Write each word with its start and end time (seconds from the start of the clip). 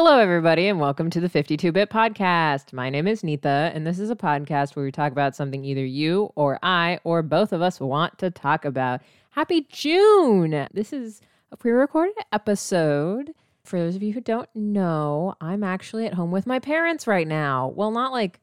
Hello, 0.00 0.20
everybody, 0.20 0.68
and 0.68 0.78
welcome 0.78 1.10
to 1.10 1.18
the 1.18 1.28
52 1.28 1.72
Bit 1.72 1.90
Podcast. 1.90 2.72
My 2.72 2.88
name 2.88 3.08
is 3.08 3.22
Neetha, 3.22 3.74
and 3.74 3.84
this 3.84 3.98
is 3.98 4.10
a 4.10 4.14
podcast 4.14 4.76
where 4.76 4.84
we 4.84 4.92
talk 4.92 5.10
about 5.10 5.34
something 5.34 5.64
either 5.64 5.84
you 5.84 6.30
or 6.36 6.56
I 6.62 7.00
or 7.02 7.20
both 7.20 7.52
of 7.52 7.62
us 7.62 7.80
want 7.80 8.16
to 8.18 8.30
talk 8.30 8.64
about. 8.64 9.00
Happy 9.30 9.66
June! 9.68 10.68
This 10.72 10.92
is 10.92 11.20
a 11.50 11.56
pre 11.56 11.72
recorded 11.72 12.14
episode. 12.30 13.34
For 13.64 13.80
those 13.80 13.96
of 13.96 14.04
you 14.04 14.12
who 14.12 14.20
don't 14.20 14.48
know, 14.54 15.34
I'm 15.40 15.64
actually 15.64 16.06
at 16.06 16.14
home 16.14 16.30
with 16.30 16.46
my 16.46 16.60
parents 16.60 17.08
right 17.08 17.26
now. 17.26 17.66
Well, 17.74 17.90
not 17.90 18.12
like. 18.12 18.38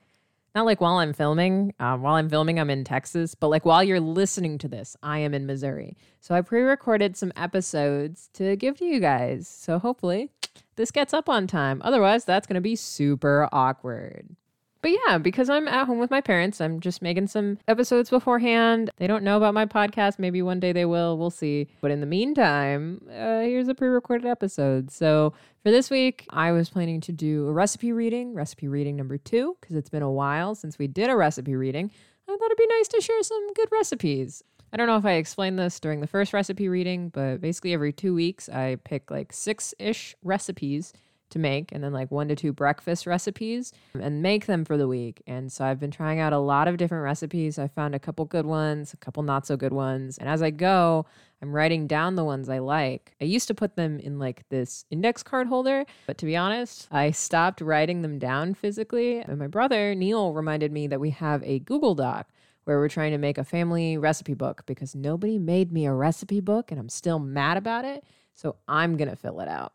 Not 0.55 0.65
like 0.65 0.81
while 0.81 0.97
I'm 0.97 1.13
filming. 1.13 1.73
Um, 1.79 2.01
while 2.01 2.15
I'm 2.15 2.29
filming, 2.29 2.59
I'm 2.59 2.69
in 2.69 2.83
Texas, 2.83 3.33
but 3.33 3.49
like 3.49 3.65
while 3.65 3.83
you're 3.83 4.01
listening 4.01 4.57
to 4.57 4.67
this, 4.67 4.97
I 5.03 5.19
am 5.19 5.33
in 5.33 5.45
Missouri. 5.45 5.95
So 6.19 6.35
I 6.35 6.41
pre 6.41 6.63
recorded 6.63 7.15
some 7.15 7.31
episodes 7.37 8.29
to 8.33 8.57
give 8.57 8.77
to 8.79 8.85
you 8.85 8.99
guys. 8.99 9.47
So 9.47 9.79
hopefully 9.79 10.31
this 10.75 10.91
gets 10.91 11.13
up 11.13 11.29
on 11.29 11.47
time. 11.47 11.81
Otherwise, 11.83 12.25
that's 12.25 12.47
going 12.47 12.55
to 12.55 12.61
be 12.61 12.75
super 12.75 13.49
awkward. 13.51 14.35
But 14.85 14.91
yeah, 15.07 15.17
because 15.17 15.49
I'm 15.49 15.67
at 15.67 15.87
home 15.87 15.97
with 15.97 16.11
my 16.11 16.21
parents, 16.21 16.61
I'm 16.61 16.79
just 16.79 17.01
making 17.01 17.25
some 17.25 17.57
episodes 17.67 18.11
beforehand. 18.11 18.91
They 18.97 19.07
don't 19.07 19.23
know 19.23 19.35
about 19.35 19.55
my 19.55 19.65
podcast. 19.65 20.19
Maybe 20.19 20.43
one 20.43 20.59
day 20.59 20.73
they 20.73 20.85
will. 20.85 21.17
We'll 21.17 21.31
see. 21.31 21.69
But 21.81 21.89
in 21.89 22.01
the 22.01 22.05
meantime, 22.05 23.01
uh, 23.09 23.39
here's 23.39 23.67
a 23.67 23.73
pre 23.73 23.87
recorded 23.87 24.27
episode. 24.27 24.91
So 24.91 25.33
for 25.63 25.71
this 25.71 25.89
week, 25.89 26.27
I 26.29 26.51
was 26.51 26.69
planning 26.69 27.01
to 27.01 27.11
do 27.11 27.47
a 27.47 27.51
recipe 27.51 27.93
reading, 27.93 28.35
recipe 28.35 28.67
reading 28.67 28.95
number 28.95 29.17
two, 29.17 29.57
because 29.59 29.75
it's 29.75 29.89
been 29.89 30.03
a 30.03 30.11
while 30.11 30.53
since 30.53 30.77
we 30.77 30.85
did 30.85 31.09
a 31.09 31.15
recipe 31.15 31.55
reading. 31.55 31.89
I 32.29 32.37
thought 32.37 32.45
it'd 32.45 32.57
be 32.57 32.67
nice 32.67 32.87
to 32.89 33.01
share 33.01 33.23
some 33.23 33.53
good 33.53 33.69
recipes. 33.71 34.43
I 34.73 34.77
don't 34.77 34.87
know 34.87 34.97
if 34.97 35.05
I 35.05 35.13
explained 35.13 35.57
this 35.57 35.79
during 35.79 36.01
the 36.01 36.07
first 36.07 36.33
recipe 36.33 36.67
reading, 36.67 37.09
but 37.09 37.39
basically 37.39 37.73
every 37.73 37.93
two 37.93 38.13
weeks 38.13 38.49
I 38.49 38.77
pick 38.83 39.09
like 39.09 39.31
six 39.31 39.73
ish 39.79 40.15
recipes 40.23 40.93
to 41.29 41.39
make 41.39 41.71
and 41.71 41.83
then 41.83 41.91
like 41.91 42.11
one 42.11 42.27
to 42.27 42.35
two 42.35 42.53
breakfast 42.53 43.05
recipes 43.05 43.73
and 43.99 44.21
make 44.21 44.45
them 44.45 44.63
for 44.63 44.77
the 44.77 44.87
week. 44.87 45.21
And 45.27 45.51
so 45.51 45.65
I've 45.65 45.79
been 45.79 45.91
trying 45.91 46.19
out 46.19 46.33
a 46.33 46.37
lot 46.39 46.67
of 46.67 46.77
different 46.77 47.03
recipes. 47.03 47.57
I 47.57 47.67
found 47.67 47.95
a 47.95 47.99
couple 47.99 48.25
good 48.25 48.45
ones, 48.45 48.93
a 48.93 48.97
couple 48.97 49.23
not 49.23 49.45
so 49.45 49.57
good 49.57 49.73
ones. 49.73 50.17
And 50.17 50.29
as 50.29 50.41
I 50.41 50.51
go, 50.51 51.05
I'm 51.41 51.51
writing 51.51 51.87
down 51.87 52.15
the 52.15 52.23
ones 52.23 52.47
I 52.47 52.59
like. 52.59 53.15
I 53.19 53.25
used 53.25 53.47
to 53.47 53.53
put 53.53 53.75
them 53.75 53.99
in 53.99 54.19
like 54.19 54.47
this 54.49 54.85
index 54.89 55.23
card 55.23 55.47
holder, 55.47 55.85
but 56.07 56.17
to 56.19 56.25
be 56.25 56.35
honest, 56.35 56.87
I 56.91 57.11
stopped 57.11 57.61
writing 57.61 58.01
them 58.01 58.19
down 58.19 58.53
physically. 58.53 59.19
And 59.19 59.37
my 59.37 59.47
brother, 59.47 59.95
Neil, 59.95 60.33
reminded 60.33 60.71
me 60.71 60.87
that 60.87 60.99
we 60.99 61.09
have 61.11 61.43
a 61.43 61.59
Google 61.59 61.95
Doc 61.95 62.29
where 62.65 62.79
we're 62.79 62.89
trying 62.89 63.11
to 63.11 63.17
make 63.17 63.37
a 63.37 63.43
family 63.43 63.97
recipe 63.97 64.33
book 64.33 64.63
because 64.65 64.95
nobody 64.95 65.37
made 65.37 65.71
me 65.71 65.85
a 65.85 65.93
recipe 65.93 66.39
book 66.39 66.71
and 66.71 66.79
I'm 66.79 66.89
still 66.89 67.19
mad 67.19 67.57
about 67.57 67.85
it. 67.85 68.03
So 68.33 68.57
I'm 68.67 68.97
going 68.97 69.09
to 69.09 69.15
fill 69.15 69.39
it 69.39 69.47
out. 69.47 69.73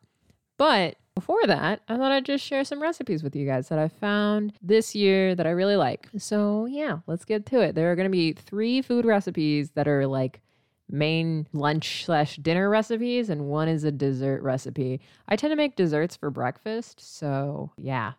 But 0.60 0.96
before 1.14 1.40
that, 1.46 1.80
I 1.88 1.96
thought 1.96 2.12
I'd 2.12 2.26
just 2.26 2.44
share 2.44 2.64
some 2.64 2.82
recipes 2.82 3.22
with 3.22 3.34
you 3.34 3.46
guys 3.46 3.70
that 3.70 3.78
I 3.78 3.88
found 3.88 4.52
this 4.60 4.94
year 4.94 5.34
that 5.34 5.46
I 5.46 5.50
really 5.52 5.76
like. 5.76 6.10
So, 6.18 6.66
yeah, 6.66 6.98
let's 7.06 7.24
get 7.24 7.46
to 7.46 7.60
it. 7.60 7.74
There 7.74 7.90
are 7.90 7.96
going 7.96 8.04
to 8.04 8.10
be 8.10 8.34
three 8.34 8.82
food 8.82 9.06
recipes 9.06 9.70
that 9.70 9.88
are 9.88 10.06
like 10.06 10.42
main 10.86 11.46
lunch 11.54 12.04
slash 12.04 12.36
dinner 12.36 12.68
recipes, 12.68 13.30
and 13.30 13.46
one 13.46 13.68
is 13.68 13.84
a 13.84 13.90
dessert 13.90 14.42
recipe. 14.42 15.00
I 15.26 15.34
tend 15.34 15.50
to 15.52 15.56
make 15.56 15.76
desserts 15.76 16.14
for 16.14 16.28
breakfast. 16.28 17.00
So, 17.00 17.72
yeah, 17.78 18.12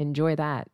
enjoy 0.00 0.34
that. 0.34 0.68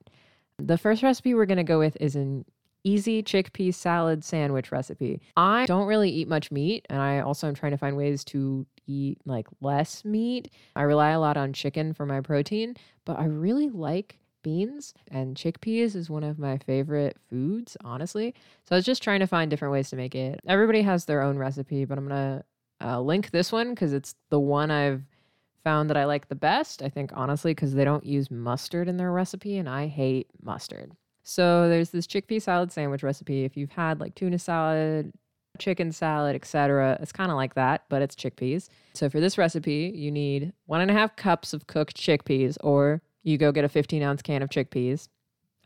The 0.58 0.78
first 0.78 1.02
recipe 1.02 1.34
we're 1.34 1.44
going 1.44 1.58
to 1.58 1.64
go 1.64 1.78
with 1.78 1.98
is 2.00 2.16
an 2.16 2.46
easy 2.84 3.22
chickpea 3.22 3.74
salad 3.74 4.24
sandwich 4.24 4.72
recipe. 4.72 5.20
I 5.36 5.66
don't 5.66 5.86
really 5.86 6.10
eat 6.10 6.28
much 6.28 6.50
meat, 6.50 6.86
and 6.88 7.00
I 7.00 7.20
also 7.20 7.48
am 7.48 7.54
trying 7.54 7.72
to 7.72 7.78
find 7.78 7.96
ways 7.96 8.24
to 8.24 8.66
eat 8.86 9.18
like 9.24 9.46
less 9.60 10.04
meat. 10.04 10.52
I 10.74 10.82
rely 10.82 11.10
a 11.10 11.20
lot 11.20 11.36
on 11.36 11.52
chicken 11.52 11.92
for 11.92 12.06
my 12.06 12.20
protein, 12.20 12.76
but 13.04 13.18
I 13.18 13.24
really 13.26 13.68
like 13.68 14.18
beans 14.42 14.94
and 15.10 15.36
chickpeas 15.36 15.94
is 15.94 16.08
one 16.08 16.24
of 16.24 16.38
my 16.38 16.58
favorite 16.58 17.16
foods, 17.28 17.76
honestly. 17.84 18.34
So 18.64 18.74
I 18.74 18.78
was 18.78 18.84
just 18.84 19.02
trying 19.02 19.20
to 19.20 19.26
find 19.26 19.50
different 19.50 19.72
ways 19.72 19.90
to 19.90 19.96
make 19.96 20.14
it. 20.14 20.40
Everybody 20.46 20.82
has 20.82 21.04
their 21.04 21.22
own 21.22 21.36
recipe, 21.36 21.84
but 21.84 21.98
I'm 21.98 22.08
going 22.08 22.38
to 22.38 22.44
uh, 22.86 23.00
link 23.00 23.30
this 23.30 23.52
one 23.52 23.70
because 23.70 23.92
it's 23.92 24.14
the 24.30 24.40
one 24.40 24.70
I've 24.70 25.02
found 25.62 25.90
that 25.90 25.96
I 25.96 26.06
like 26.06 26.28
the 26.28 26.34
best. 26.34 26.82
I 26.82 26.88
think, 26.88 27.10
honestly, 27.14 27.52
because 27.52 27.74
they 27.74 27.84
don't 27.84 28.04
use 28.04 28.30
mustard 28.30 28.88
in 28.88 28.96
their 28.96 29.12
recipe, 29.12 29.58
and 29.58 29.68
I 29.68 29.86
hate 29.86 30.28
mustard. 30.42 30.92
So 31.22 31.68
there's 31.68 31.90
this 31.90 32.06
chickpea 32.06 32.42
salad 32.42 32.72
sandwich 32.72 33.02
recipe. 33.02 33.44
If 33.44 33.56
you've 33.56 33.72
had 33.72 34.00
like 34.00 34.14
tuna 34.14 34.38
salad, 34.38 35.12
chicken 35.58 35.92
salad, 35.92 36.34
etc., 36.34 36.98
it's 37.00 37.12
kind 37.12 37.30
of 37.30 37.36
like 37.36 37.54
that, 37.54 37.84
but 37.88 38.02
it's 38.02 38.16
chickpeas. 38.16 38.68
So 38.94 39.08
for 39.08 39.20
this 39.20 39.38
recipe, 39.38 39.92
you 39.94 40.10
need 40.10 40.52
one 40.66 40.80
and 40.80 40.90
a 40.90 40.94
half 40.94 41.16
cups 41.16 41.52
of 41.52 41.66
cooked 41.66 41.96
chickpeas, 41.96 42.56
or 42.62 43.02
you 43.22 43.38
go 43.38 43.52
get 43.52 43.64
a 43.64 43.68
15 43.68 44.02
ounce 44.02 44.22
can 44.22 44.42
of 44.42 44.50
chickpeas. 44.50 45.08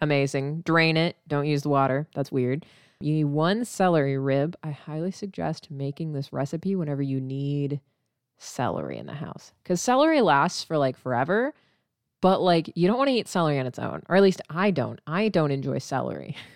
Amazing. 0.01 0.63
Drain 0.63 0.97
it. 0.97 1.17
Don't 1.29 1.47
use 1.47 1.63
the 1.63 1.69
water. 1.69 2.09
That's 2.15 2.33
weird. 2.33 2.67
You 3.01 3.13
need 3.13 3.25
one 3.25 3.65
celery 3.65 4.19
rib. 4.19 4.57
I 4.63 4.71
highly 4.71 5.11
suggest 5.11 5.71
making 5.71 6.13
this 6.13 6.33
recipe 6.33 6.75
whenever 6.75 7.03
you 7.03 7.21
need 7.21 7.81
celery 8.39 8.99
in 8.99 9.07
the 9.07 9.15
house 9.15 9.53
because 9.63 9.81
celery 9.81 10.21
lasts 10.21 10.65
for 10.65 10.77
like 10.77 10.97
forever 10.97 11.55
but 12.25 12.41
like 12.41 12.73
you 12.75 12.89
don't 12.89 12.97
want 12.97 13.09
to 13.09 13.15
eat 13.15 13.29
celery 13.29 13.59
on 13.59 13.67
its 13.67 13.79
own, 13.79 14.03
or 14.09 14.17
at 14.17 14.23
least 14.23 14.41
I 14.49 14.71
don't. 14.71 14.99
I 15.07 15.29
don't 15.29 15.51
enjoy 15.51 15.79
celery. 15.79 16.35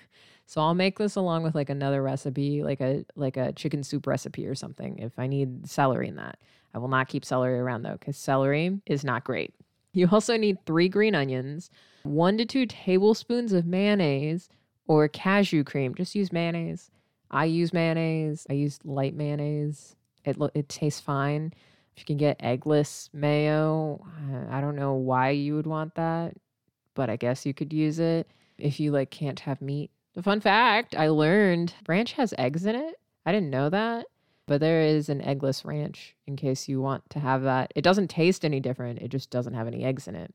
So 0.50 0.62
I'll 0.62 0.72
make 0.72 0.98
this 0.98 1.14
along 1.16 1.42
with 1.42 1.54
like 1.54 1.68
another 1.68 2.02
recipe, 2.02 2.62
like 2.62 2.80
a 2.80 3.04
like 3.16 3.36
a 3.36 3.52
chicken 3.52 3.82
soup 3.82 4.06
recipe 4.06 4.46
or 4.46 4.54
something 4.54 4.98
if 4.98 5.12
I 5.18 5.26
need 5.26 5.68
celery 5.68 6.08
in 6.08 6.16
that. 6.16 6.38
I 6.72 6.78
will 6.78 6.88
not 6.88 7.08
keep 7.08 7.22
celery 7.22 7.58
around 7.58 7.82
though 7.82 7.98
cuz 8.00 8.16
celery 8.16 8.80
is 8.86 9.04
not 9.04 9.24
great. 9.24 9.52
You 9.92 10.08
also 10.10 10.38
need 10.38 10.64
3 10.64 10.88
green 10.88 11.14
onions, 11.14 11.70
1 12.04 12.38
to 12.38 12.46
2 12.46 12.64
tablespoons 12.64 13.52
of 13.52 13.66
mayonnaise 13.66 14.48
or 14.86 15.06
cashew 15.06 15.64
cream. 15.64 15.94
Just 15.94 16.14
use 16.14 16.32
mayonnaise. 16.32 16.90
I 17.30 17.44
use 17.44 17.74
mayonnaise. 17.74 18.46
I 18.48 18.54
use 18.54 18.78
light 18.86 19.14
mayonnaise. 19.14 19.96
It 20.24 20.38
it 20.54 20.70
tastes 20.70 21.02
fine. 21.02 21.52
If 21.98 22.02
you 22.02 22.14
can 22.14 22.16
get 22.16 22.38
eggless 22.38 23.08
mayo, 23.12 24.00
uh, 24.06 24.54
I 24.54 24.60
don't 24.60 24.76
know 24.76 24.94
why 24.94 25.30
you 25.30 25.56
would 25.56 25.66
want 25.66 25.96
that, 25.96 26.36
but 26.94 27.10
I 27.10 27.16
guess 27.16 27.44
you 27.44 27.52
could 27.52 27.72
use 27.72 27.98
it 27.98 28.30
if 28.56 28.78
you 28.78 28.92
like 28.92 29.10
can't 29.10 29.40
have 29.40 29.60
meat. 29.60 29.90
The 30.14 30.22
fun 30.22 30.40
fact 30.40 30.94
I 30.94 31.08
learned 31.08 31.74
ranch 31.88 32.12
has 32.12 32.32
eggs 32.38 32.66
in 32.66 32.76
it. 32.76 33.00
I 33.26 33.32
didn't 33.32 33.50
know 33.50 33.68
that, 33.70 34.06
but 34.46 34.60
there 34.60 34.82
is 34.82 35.08
an 35.08 35.22
eggless 35.22 35.64
ranch 35.64 36.14
in 36.28 36.36
case 36.36 36.68
you 36.68 36.80
want 36.80 37.02
to 37.10 37.18
have 37.18 37.42
that. 37.42 37.72
It 37.74 37.82
doesn't 37.82 38.10
taste 38.10 38.44
any 38.44 38.60
different. 38.60 39.00
It 39.00 39.08
just 39.08 39.30
doesn't 39.30 39.54
have 39.54 39.66
any 39.66 39.82
eggs 39.82 40.06
in 40.06 40.14
it. 40.14 40.32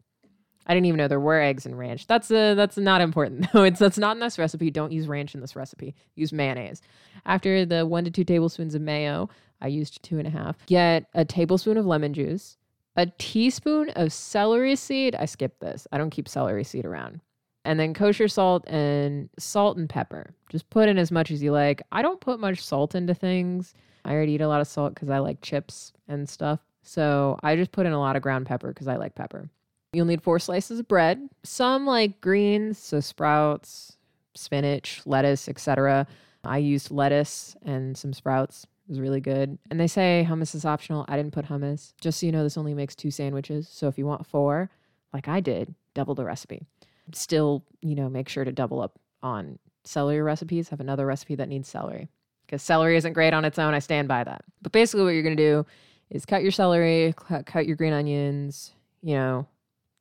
I 0.66 0.74
didn't 0.74 0.86
even 0.86 0.98
know 0.98 1.08
there 1.08 1.20
were 1.20 1.42
eggs 1.42 1.66
in 1.66 1.76
ranch. 1.76 2.08
That's 2.08 2.32
uh, 2.32 2.56
that's 2.56 2.78
not 2.78 3.02
important 3.02 3.48
though. 3.54 3.64
It's 3.64 3.80
that's 3.80 3.98
not 3.98 4.16
in 4.16 4.20
this 4.20 4.40
recipe. 4.40 4.72
Don't 4.72 4.92
use 4.92 5.08
ranch 5.08 5.36
in 5.36 5.42
this 5.42 5.56
recipe. 5.56 5.96
Use 6.16 6.32
mayonnaise. 6.32 6.82
After 7.26 7.66
the 7.66 7.86
one 7.86 8.06
to 8.06 8.12
two 8.12 8.24
tablespoons 8.24 8.76
of 8.76 8.82
mayo, 8.82 9.30
I 9.62 9.68
used 9.68 10.02
two 10.04 10.20
and 10.20 10.28
a 10.28 10.32
half. 10.32 10.58
Get 10.66 11.06
a 11.14 11.26
tablespoon 11.26 11.78
of 11.78 11.86
lemon 11.86 12.14
juice, 12.14 12.58
a 12.96 13.08
teaspoon 13.18 13.90
of 13.92 14.14
celery 14.14 14.76
seed. 14.76 15.16
I 15.16 15.26
skipped 15.26 15.60
this. 15.60 15.88
I 15.92 15.98
don't 15.98 16.10
keep 16.10 16.28
celery 16.28 16.64
seed 16.64 16.86
around. 16.86 17.22
And 17.66 17.80
then 17.80 17.94
kosher 17.94 18.28
salt 18.28 18.68
and 18.68 19.30
salt 19.40 19.78
and 19.78 19.90
pepper. 19.90 20.34
Just 20.50 20.70
put 20.70 20.90
in 20.90 20.98
as 20.98 21.12
much 21.12 21.32
as 21.32 21.42
you 21.42 21.52
like. 21.52 21.82
I 21.92 22.02
don't 22.02 22.20
put 22.20 22.40
much 22.40 22.62
salt 22.62 22.94
into 22.94 23.14
things. 23.14 23.74
I 24.04 24.14
already 24.14 24.34
eat 24.34 24.42
a 24.42 24.50
lot 24.50 24.60
of 24.60 24.68
salt 24.68 24.94
because 24.94 25.10
I 25.10 25.20
like 25.20 25.42
chips 25.42 25.94
and 26.10 26.28
stuff. 26.28 26.60
So 26.82 27.40
I 27.42 27.56
just 27.56 27.72
put 27.72 27.86
in 27.86 27.94
a 27.94 28.00
lot 28.00 28.18
of 28.18 28.22
ground 28.22 28.46
pepper 28.46 28.68
because 28.68 28.90
I 28.90 28.98
like 28.98 29.16
pepper. 29.16 29.50
You'll 29.94 30.06
need 30.06 30.24
four 30.24 30.40
slices 30.40 30.80
of 30.80 30.88
bread, 30.88 31.30
some 31.44 31.86
like 31.86 32.20
greens, 32.20 32.80
so 32.80 33.00
sprouts, 33.00 33.98
spinach, 34.34 35.02
lettuce, 35.06 35.48
etc. 35.48 36.08
I 36.44 36.58
used 36.58 36.92
lettuce 36.92 37.56
and 37.64 37.96
some 37.96 38.12
sprouts 38.12 38.66
It 38.88 38.90
was 38.90 39.00
really 39.00 39.22
good. 39.22 39.58
And 39.70 39.80
they 39.80 39.88
say 39.88 40.26
hummus 40.28 40.56
is 40.56 40.66
optional. 40.66 41.06
I 41.08 41.16
didn't 41.16 41.34
put 41.34 41.46
hummus. 41.46 41.94
Just 42.02 42.20
so 42.20 42.26
you 42.26 42.32
know, 42.32 42.44
this 42.44 42.58
only 42.58 42.74
makes 42.74 42.96
two 42.96 43.12
sandwiches. 43.12 43.70
So 43.70 43.88
if 43.88 43.98
you 43.98 44.06
want 44.06 44.26
four, 44.26 44.70
like 45.14 45.28
I 45.28 45.40
did, 45.40 45.76
double 45.94 46.16
the 46.16 46.26
recipe. 46.26 46.66
Still, 47.14 47.64
you 47.82 47.96
know, 47.96 48.10
make 48.10 48.30
sure 48.30 48.44
to 48.44 48.52
double 48.52 48.82
up 48.82 49.00
on 49.22 49.60
celery 49.84 50.22
recipes. 50.22 50.70
Have 50.70 50.80
another 50.80 51.06
recipe 51.06 51.36
that 51.36 51.50
needs 51.50 51.70
celery 51.70 52.10
because 52.46 52.62
celery 52.62 52.98
isn't 52.98 53.14
great 53.14 53.34
on 53.34 53.46
its 53.46 53.60
own. 53.60 53.74
I 53.74 53.80
stand 53.80 54.08
by 54.08 54.24
that. 54.24 54.44
But 54.62 54.72
basically, 54.72 55.04
what 55.04 55.12
you're 55.12 55.24
going 55.24 55.38
to 55.38 55.44
do 55.44 55.66
is 56.10 56.26
cut 56.26 56.42
your 56.42 56.52
celery, 56.52 57.14
cut, 57.16 57.46
cut 57.46 57.68
your 57.68 57.76
green 57.76 57.94
onions, 57.94 58.74
you 59.02 59.16
know, 59.16 59.48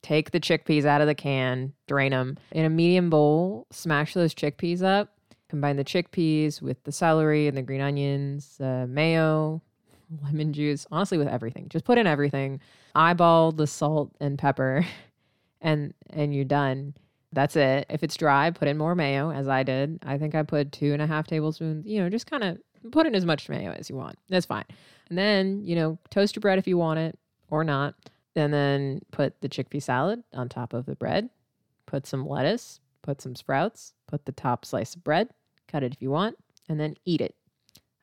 take 0.02 0.30
the 0.30 0.40
chickpeas 0.40 0.84
out 0.84 1.00
of 1.00 1.06
the 1.06 1.14
can, 1.14 1.72
drain 1.86 2.10
them. 2.10 2.36
In 2.50 2.64
a 2.64 2.70
medium 2.70 3.10
bowl, 3.10 3.66
smash 3.70 4.14
those 4.14 4.34
chickpeas 4.34 4.82
up 4.82 5.12
Combine 5.52 5.76
the 5.76 5.84
chickpeas 5.84 6.62
with 6.62 6.82
the 6.84 6.92
celery 6.92 7.46
and 7.46 7.54
the 7.54 7.60
green 7.60 7.82
onions, 7.82 8.58
uh, 8.58 8.86
mayo, 8.88 9.60
lemon 10.24 10.54
juice, 10.54 10.86
honestly, 10.90 11.18
with 11.18 11.28
everything. 11.28 11.68
Just 11.68 11.84
put 11.84 11.98
in 11.98 12.06
everything. 12.06 12.58
Eyeball 12.94 13.52
the 13.52 13.66
salt 13.66 14.10
and 14.18 14.38
pepper, 14.38 14.86
and 15.60 15.92
and 16.08 16.34
you're 16.34 16.46
done. 16.46 16.94
That's 17.34 17.54
it. 17.54 17.84
If 17.90 18.02
it's 18.02 18.16
dry, 18.16 18.50
put 18.50 18.66
in 18.66 18.78
more 18.78 18.94
mayo, 18.94 19.30
as 19.30 19.46
I 19.46 19.62
did. 19.62 19.98
I 20.06 20.16
think 20.16 20.34
I 20.34 20.42
put 20.42 20.72
two 20.72 20.94
and 20.94 21.02
a 21.02 21.06
half 21.06 21.26
tablespoons. 21.26 21.84
You 21.84 22.00
know, 22.00 22.08
just 22.08 22.30
kind 22.30 22.44
of 22.44 22.58
put 22.90 23.06
in 23.06 23.14
as 23.14 23.26
much 23.26 23.50
mayo 23.50 23.72
as 23.72 23.90
you 23.90 23.96
want. 23.96 24.18
That's 24.30 24.46
fine. 24.46 24.64
And 25.10 25.18
then, 25.18 25.62
you 25.66 25.76
know, 25.76 25.98
toast 26.08 26.34
your 26.34 26.40
bread 26.40 26.58
if 26.58 26.66
you 26.66 26.78
want 26.78 26.98
it 26.98 27.18
or 27.50 27.62
not. 27.62 27.94
And 28.34 28.52
then 28.52 29.00
put 29.10 29.40
the 29.40 29.48
chickpea 29.48 29.82
salad 29.82 30.22
on 30.32 30.48
top 30.48 30.72
of 30.72 30.86
the 30.86 30.96
bread. 30.96 31.28
Put 31.86 32.06
some 32.06 32.26
lettuce, 32.26 32.80
put 33.02 33.20
some 33.20 33.34
sprouts, 33.34 33.92
put 34.06 34.24
the 34.24 34.32
top 34.32 34.64
slice 34.64 34.94
of 34.94 35.04
bread, 35.04 35.28
cut 35.68 35.82
it 35.82 35.92
if 35.92 36.00
you 36.00 36.10
want, 36.10 36.36
and 36.68 36.80
then 36.80 36.94
eat 37.04 37.20
it. 37.20 37.34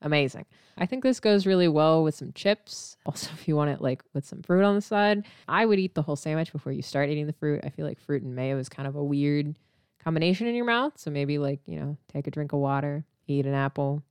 Amazing. 0.02 0.46
I 0.78 0.86
think 0.86 1.04
this 1.04 1.20
goes 1.20 1.46
really 1.46 1.68
well 1.68 2.04
with 2.04 2.16
some 2.16 2.32
chips. 2.34 2.96
Also, 3.06 3.32
if 3.34 3.48
you 3.48 3.56
want 3.56 3.72
it 3.72 3.82
like 3.82 4.04
with 4.14 4.26
some 4.26 4.44
fruit 4.44 4.64
on 4.64 4.76
the 4.76 4.82
side, 4.82 5.26
I 5.48 5.66
would 5.66 5.80
eat 5.80 5.96
the 5.96 6.04
whole 6.04 6.16
sandwich 6.16 6.52
before 6.52 6.72
you 6.72 6.84
start 6.84 7.10
eating 7.10 7.26
the 7.26 7.34
fruit. 7.34 7.62
I 7.64 7.70
feel 7.70 7.88
like 7.88 8.00
fruit 8.00 8.22
and 8.22 8.36
mayo 8.36 8.60
is 8.60 8.70
kind 8.70 8.88
of 8.88 8.96
a 8.96 9.04
weird 9.04 9.56
combination 10.04 10.46
in 10.46 10.54
your 10.54 10.66
mouth. 10.66 10.94
So 10.98 11.10
maybe 11.10 11.40
like, 11.40 11.62
you 11.66 11.80
know, 11.80 11.98
take 12.14 12.28
a 12.28 12.32
drink 12.32 12.54
of 12.54 12.60
water, 12.60 13.04
eat 13.28 13.48
an 13.48 13.56
apple, 13.56 14.04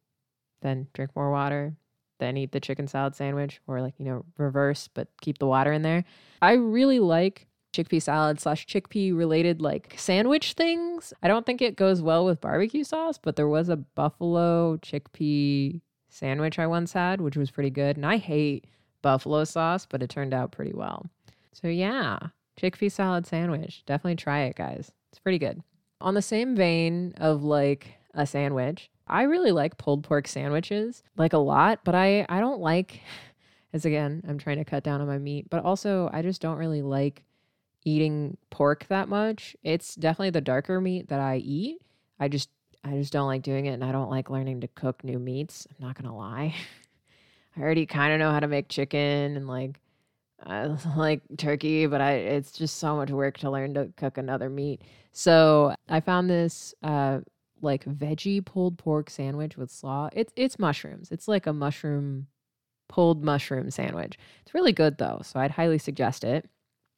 then 0.63 0.89
drink 0.95 1.13
more 1.15 1.31
water, 1.31 1.77
then 2.19 2.37
eat 2.37 2.53
the 2.53 2.61
chicken 2.61 2.87
salad 2.87 3.15
sandwich 3.15 3.61
or 3.67 3.81
like, 3.81 3.95
you 3.99 4.05
know, 4.05 4.25
reverse, 4.37 4.89
but 4.93 5.09
keep 5.21 5.39
the 5.39 5.47
water 5.47 5.73
in 5.73 5.83
there. 5.83 6.05
I 6.43 6.53
really 6.53 6.99
like 6.99 7.47
chickpea 7.73 8.03
salad 8.03 8.41
slash 8.41 8.67
chickpea 8.67 9.17
related 9.17 9.61
like 9.61 9.95
sandwich 9.97 10.55
things. 10.55 11.13
I 11.23 11.29
don't 11.29 11.47
think 11.47 11.63
it 11.63 11.77
goes 11.77 12.03
well 12.03 12.25
with 12.25 12.41
barbecue 12.41 12.85
sauce, 12.85 13.19
but 13.19 13.37
there 13.37 13.49
was 13.49 13.69
a 13.69 13.77
buffalo 13.77 14.77
chickpea 14.79 15.81
sandwich 16.09 16.59
I 16.59 16.67
once 16.67 16.93
had, 16.93 17.21
which 17.21 17.37
was 17.37 17.51
pretty 17.51 17.71
good. 17.71 17.97
And 17.97 18.07
I 18.07 18.17
hate 18.17 18.67
buffalo 19.03 19.45
sauce, 19.45 19.87
but 19.87 20.03
it 20.03 20.11
turned 20.11 20.35
out 20.35 20.53
pretty 20.53 20.73
well. 20.75 21.07
So 21.53 21.69
yeah, 21.69 22.19
chickpea 22.61 22.91
salad 22.91 23.27
sandwich. 23.27 23.85
Definitely 23.87 24.17
try 24.17 24.41
it, 24.41 24.57
guys. 24.57 24.91
It's 25.13 25.19
pretty 25.19 25.39
good. 25.39 25.63
On 26.01 26.15
the 26.15 26.23
same 26.23 26.55
vein 26.55 27.15
of 27.17 27.43
like 27.43 27.95
a 28.15 28.27
sandwich, 28.27 28.91
I 29.09 29.23
really 29.23 29.53
like 29.53 29.79
pulled 29.79 30.05
pork 30.05 30.29
sandwiches, 30.29 31.03
like 31.17 31.33
a 31.33 31.39
lot, 31.39 31.81
but 31.85 31.95
I 31.95 32.27
I 32.29 32.41
don't 32.41 32.61
like 32.61 33.01
as 33.73 33.85
again, 33.85 34.23
I'm 34.29 34.39
trying 34.39 34.59
to 34.59 34.65
cut 34.65 34.83
down 34.85 35.01
on 35.01 35.07
my 35.07 35.19
meat, 35.19 35.51
but 35.51 35.65
also 35.65 36.11
I 36.13 36.23
just 36.23 36.41
don't 36.41 36.59
really 36.59 36.83
like 36.83 37.25
eating 37.85 38.37
pork 38.51 38.87
that 38.89 39.09
much. 39.09 39.57
It's 39.63 39.95
definitely 39.95 40.31
the 40.31 40.41
darker 40.41 40.81
meat 40.81 41.09
that 41.09 41.21
I 41.21 41.37
eat. 41.37 41.79
I 42.21 42.29
just 42.29 42.51
I 42.85 42.93
just 42.93 43.13
don't 43.13 43.27
like 43.27 43.43
doing 43.43 43.67
it 43.67 43.73
and 43.73 43.85
I 43.85 43.93
don't 43.93 44.11
like 44.11 44.31
learning 44.31 44.61
to 44.61 44.69
cook 44.69 45.03
new 45.05 45.19
meats. 45.19 45.67
I'm 45.71 45.87
not 45.87 45.97
going 45.97 46.09
to 46.09 46.17
lie. 46.17 46.55
I 47.57 47.61
already 47.61 47.87
kind 47.87 48.13
of 48.13 48.21
know 48.21 48.31
how 48.31 48.41
to 48.41 48.47
make 48.47 48.69
chicken 48.69 49.37
and 49.37 49.49
like 49.49 49.81
I 50.45 50.67
like 50.97 51.23
turkey, 51.37 51.87
but 51.87 52.01
I 52.01 52.13
it's 52.13 52.53
just 52.53 52.79
so 52.79 52.97
much 52.97 53.11
work 53.11 53.39
to 53.39 53.51
learn 53.51 53.75
to 53.75 53.91
cook 53.97 54.19
another 54.19 54.49
meat. 54.49 54.83
So, 55.13 55.75
I 55.89 56.01
found 56.01 56.31
this 56.31 56.75
uh 56.83 57.21
like 57.63 57.85
veggie 57.85 58.45
pulled 58.45 58.79
pork 58.79 59.11
sandwich 59.11 59.57
with 59.57 59.71
slaw. 59.71 60.09
It's 60.13 60.33
it's 60.37 60.59
mushrooms. 60.59 61.11
It's 61.11 61.29
like 61.29 61.47
a 61.47 61.53
mushroom 61.53 62.27
pulled 62.89 63.23
mushroom 63.25 63.71
sandwich. 63.71 64.19
It's 64.43 64.55
really 64.55 64.73
good 64.73 64.99
though, 64.99 65.21
so 65.23 65.41
I'd 65.41 65.53
highly 65.53 65.79
suggest 65.79 66.25
it. 66.25 66.49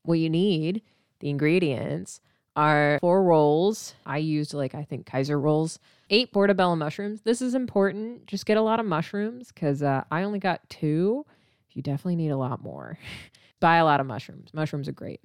What 0.04 0.18
you 0.18 0.30
need, 0.30 0.82
the 1.20 1.28
ingredients, 1.28 2.20
are 2.56 2.98
four 3.00 3.22
rolls. 3.22 3.94
I 4.06 4.18
used 4.18 4.54
like, 4.54 4.74
I 4.74 4.84
think 4.84 5.06
Kaiser 5.06 5.38
rolls, 5.38 5.78
eight 6.08 6.32
portobello 6.32 6.76
mushrooms. 6.76 7.22
This 7.22 7.42
is 7.42 7.54
important. 7.54 8.26
Just 8.26 8.46
get 8.46 8.56
a 8.56 8.62
lot 8.62 8.80
of 8.80 8.86
mushrooms 8.86 9.52
because 9.52 9.82
uh, 9.82 10.04
I 10.10 10.22
only 10.22 10.38
got 10.38 10.68
two. 10.68 11.26
You 11.72 11.82
definitely 11.82 12.16
need 12.16 12.30
a 12.30 12.36
lot 12.36 12.62
more. 12.62 12.98
Buy 13.60 13.76
a 13.76 13.84
lot 13.84 14.00
of 14.00 14.06
mushrooms. 14.06 14.54
Mushrooms 14.54 14.88
are 14.88 14.92
great. 14.92 15.20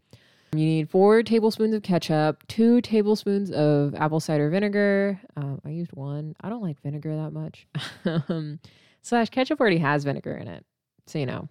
You 0.57 0.65
need 0.65 0.89
four 0.89 1.23
tablespoons 1.23 1.73
of 1.73 1.83
ketchup, 1.83 2.45
two 2.47 2.81
tablespoons 2.81 3.51
of 3.51 3.95
apple 3.95 4.19
cider 4.19 4.49
vinegar. 4.49 5.19
Um, 5.35 5.61
I 5.65 5.69
used 5.69 5.93
one. 5.93 6.35
I 6.41 6.49
don't 6.49 6.63
like 6.63 6.81
vinegar 6.81 7.15
that 7.15 7.31
much. 7.31 7.67
um, 8.29 8.59
slash 9.01 9.29
ketchup 9.29 9.59
already 9.59 9.77
has 9.79 10.03
vinegar 10.03 10.35
in 10.35 10.47
it, 10.47 10.65
so 11.07 11.19
you 11.19 11.25
know. 11.25 11.49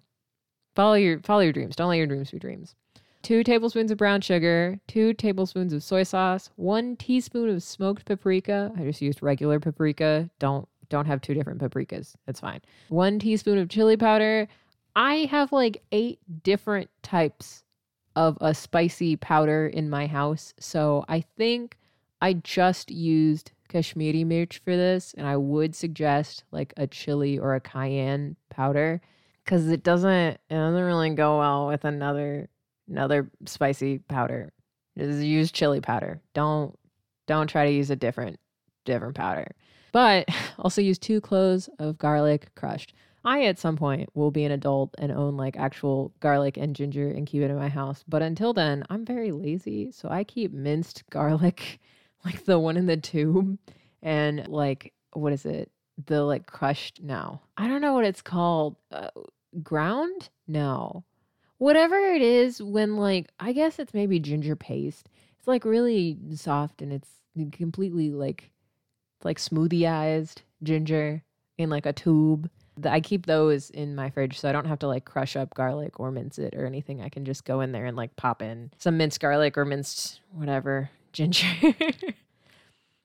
Follow 0.75 0.95
your 0.95 1.21
follow 1.21 1.41
your 1.41 1.53
dreams. 1.53 1.77
Don't 1.77 1.89
let 1.89 1.99
your 1.99 2.07
dreams 2.07 2.31
be 2.31 2.39
dreams 2.39 2.75
two 3.25 3.43
tablespoons 3.43 3.91
of 3.91 3.99
brown 3.99 4.21
sugar, 4.21 4.79
two 4.87 5.15
tablespoons 5.15 5.73
of 5.73 5.83
soy 5.83 6.05
sauce, 6.05 6.51
one 6.57 6.95
teaspoon 6.95 7.49
of 7.49 7.63
smoked 7.63 8.05
paprika. 8.05 8.71
I 8.79 8.83
just 8.83 9.03
used 9.03 9.23
regular 9.23 9.59
paprika. 9.59 10.31
Don't 10.39 10.69
don't 10.91 11.07
have 11.07 11.23
two 11.23 11.35
different 11.35 11.61
paprikas. 11.61 12.15
That's 12.27 12.41
fine. 12.41 12.61
One 12.91 13.19
teaspoon 13.19 13.59
of 13.59 13.69
chili 13.69 13.97
powder. 13.97 14.47
I 14.95 15.27
have 15.31 15.51
like 15.51 15.83
eight 15.91 16.21
different 16.45 16.89
types 17.03 17.64
of 18.17 18.39
a 18.41 18.55
spicy 18.55 19.17
powder 19.17 19.67
in 19.67 19.91
my 19.91 20.07
house. 20.07 20.55
So 20.59 21.05
I 21.09 21.21
think 21.21 21.79
I 22.21 22.35
just 22.35 22.91
used 22.91 23.53
Kashmiri 23.69 24.25
mirch 24.25 24.61
for 24.65 24.77
this, 24.77 25.15
and 25.17 25.27
I 25.27 25.37
would 25.37 25.75
suggest 25.75 26.45
like 26.51 26.73
a 26.77 26.87
chili 26.87 27.39
or 27.39 27.55
a 27.55 27.61
cayenne 27.61 28.37
powder 28.51 29.01
because 29.45 29.69
it 29.69 29.83
doesn't 29.83 30.13
it 30.13 30.41
doesn't 30.49 30.83
really 30.83 31.11
go 31.11 31.39
well 31.39 31.67
with 31.67 31.85
another 31.85 32.49
another 32.89 33.31
spicy 33.47 33.99
powder. 33.99 34.53
Just 34.97 35.21
use 35.21 35.51
chili 35.51 35.81
powder. 35.81 36.21
Don't 36.35 36.79
don't 37.27 37.49
try 37.49 37.65
to 37.67 37.73
use 37.73 37.91
a 37.91 37.97
different 37.97 38.39
different 38.85 39.15
powder. 39.15 39.49
But 39.93 40.29
also 40.59 40.81
use 40.81 40.99
two 40.99 41.21
cloves 41.21 41.69
of 41.79 41.99
garlic 41.99 42.55
crushed. 42.55 42.95
I 43.25 43.45
at 43.45 43.59
some 43.59 43.77
point 43.77 44.11
will 44.15 44.31
be 44.31 44.45
an 44.45 44.53
adult 44.53 44.95
and 44.99 45.11
own 45.11 45.37
like 45.37 45.57
actual 45.57 46.13
garlic 46.21 46.57
and 46.57 46.77
ginger 46.77 47.09
and 47.09 47.27
keep 47.27 47.43
it 47.43 47.51
in 47.51 47.57
my 47.57 47.69
house. 47.69 48.05
But 48.07 48.23
until 48.23 48.53
then, 48.53 48.85
I'm 48.91 49.05
very 49.05 49.33
lazy, 49.33 49.91
so 49.91 50.09
I 50.09 50.25
keep 50.25 50.53
minced 50.53 51.05
garlic, 51.11 51.81
like 52.25 52.45
the 52.45 52.59
one 52.59 52.77
in 52.77 52.87
the 52.87 52.97
tube, 52.97 53.59
and 54.03 54.47
like 54.49 54.93
what 55.13 55.33
is 55.33 55.47
it? 55.47 55.71
The 56.07 56.23
like 56.23 56.47
crushed 56.47 57.01
no. 57.03 57.41
I 57.57 57.69
don't 57.69 57.81
know 57.81 57.95
what 57.95 58.05
it's 58.05 58.23
called. 58.23 58.77
Uh, 58.91 59.11
ground? 59.63 60.29
No 60.47 61.05
whatever 61.59 61.97
it 61.97 62.21
is 62.23 62.61
when 62.63 62.97
like 62.97 63.31
I 63.41 63.53
guess 63.53 63.79
it's 63.79 63.95
maybe 63.95 64.19
ginger 64.19 64.57
paste. 64.57 65.09
It's 65.39 65.49
like 65.49 65.65
really 65.65 66.19
soft 66.35 66.83
and 66.83 66.93
it's 66.93 67.09
completely 67.53 68.11
like 68.11 68.51
like 69.23 69.39
smoothieized 69.39 70.43
ginger 70.63 71.23
in 71.59 71.71
like 71.71 71.87
a 71.87 71.93
tube. 71.93 72.51
I 72.85 73.01
keep 73.01 73.27
those 73.27 73.71
in 73.71 73.95
my 73.95 74.11
fridge 74.11 74.41
so 74.41 74.49
I 74.49 74.53
don't 74.53 74.67
have 74.67 74.81
to 74.81 74.89
like 74.89 75.05
crush 75.05 75.37
up 75.37 75.55
garlic 75.55 76.01
or 76.01 76.11
mince 76.11 76.39
it 76.39 76.55
or 76.55 76.67
anything. 76.67 77.01
I 77.01 77.09
can 77.09 77.25
just 77.25 77.45
go 77.45 77.61
in 77.61 77.73
there 77.73 77.87
and 77.87 77.97
like 77.97 78.17
pop 78.17 78.43
in 78.43 78.71
some 78.79 78.97
minced 78.97 79.21
garlic 79.21 79.57
or 79.57 79.65
minced 79.65 80.21
whatever 80.33 80.91
ginger. 81.13 81.47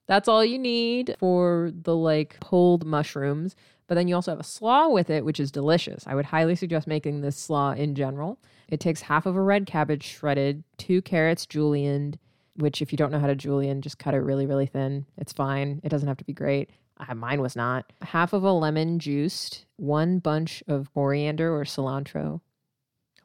That's 0.06 0.28
all 0.28 0.44
you 0.44 0.58
need 0.58 1.14
for 1.20 1.70
the 1.72 1.94
like 1.94 2.40
pulled 2.40 2.84
mushrooms. 2.84 3.54
But 3.86 3.96
then 3.96 4.06
you 4.06 4.14
also 4.14 4.30
have 4.30 4.40
a 4.40 4.44
slaw 4.44 4.88
with 4.88 5.10
it, 5.10 5.24
which 5.24 5.40
is 5.40 5.50
delicious. 5.50 6.04
I 6.06 6.14
would 6.14 6.26
highly 6.26 6.54
suggest 6.54 6.86
making 6.86 7.20
this 7.20 7.36
slaw 7.36 7.72
in 7.72 7.96
general. 7.96 8.38
It 8.68 8.78
takes 8.78 9.02
half 9.02 9.26
of 9.26 9.34
a 9.34 9.42
red 9.42 9.66
cabbage 9.66 10.04
shredded, 10.04 10.62
two 10.78 11.02
carrots 11.02 11.44
julienned, 11.44 12.14
which 12.54 12.82
if 12.82 12.92
you 12.92 12.96
don't 12.96 13.10
know 13.10 13.18
how 13.18 13.26
to 13.26 13.34
julienne, 13.34 13.82
just 13.82 13.98
cut 13.98 14.14
it 14.14 14.18
really, 14.18 14.46
really 14.46 14.66
thin. 14.66 15.06
It's 15.16 15.32
fine. 15.32 15.80
It 15.82 15.88
doesn't 15.88 16.06
have 16.06 16.18
to 16.18 16.24
be 16.24 16.32
great. 16.32 16.70
Mine 17.14 17.40
was 17.40 17.56
not. 17.56 17.92
Half 18.02 18.32
of 18.32 18.42
a 18.42 18.52
lemon 18.52 18.98
juiced, 18.98 19.64
one 19.76 20.18
bunch 20.18 20.62
of 20.68 20.92
coriander 20.94 21.54
or 21.54 21.64
cilantro, 21.64 22.40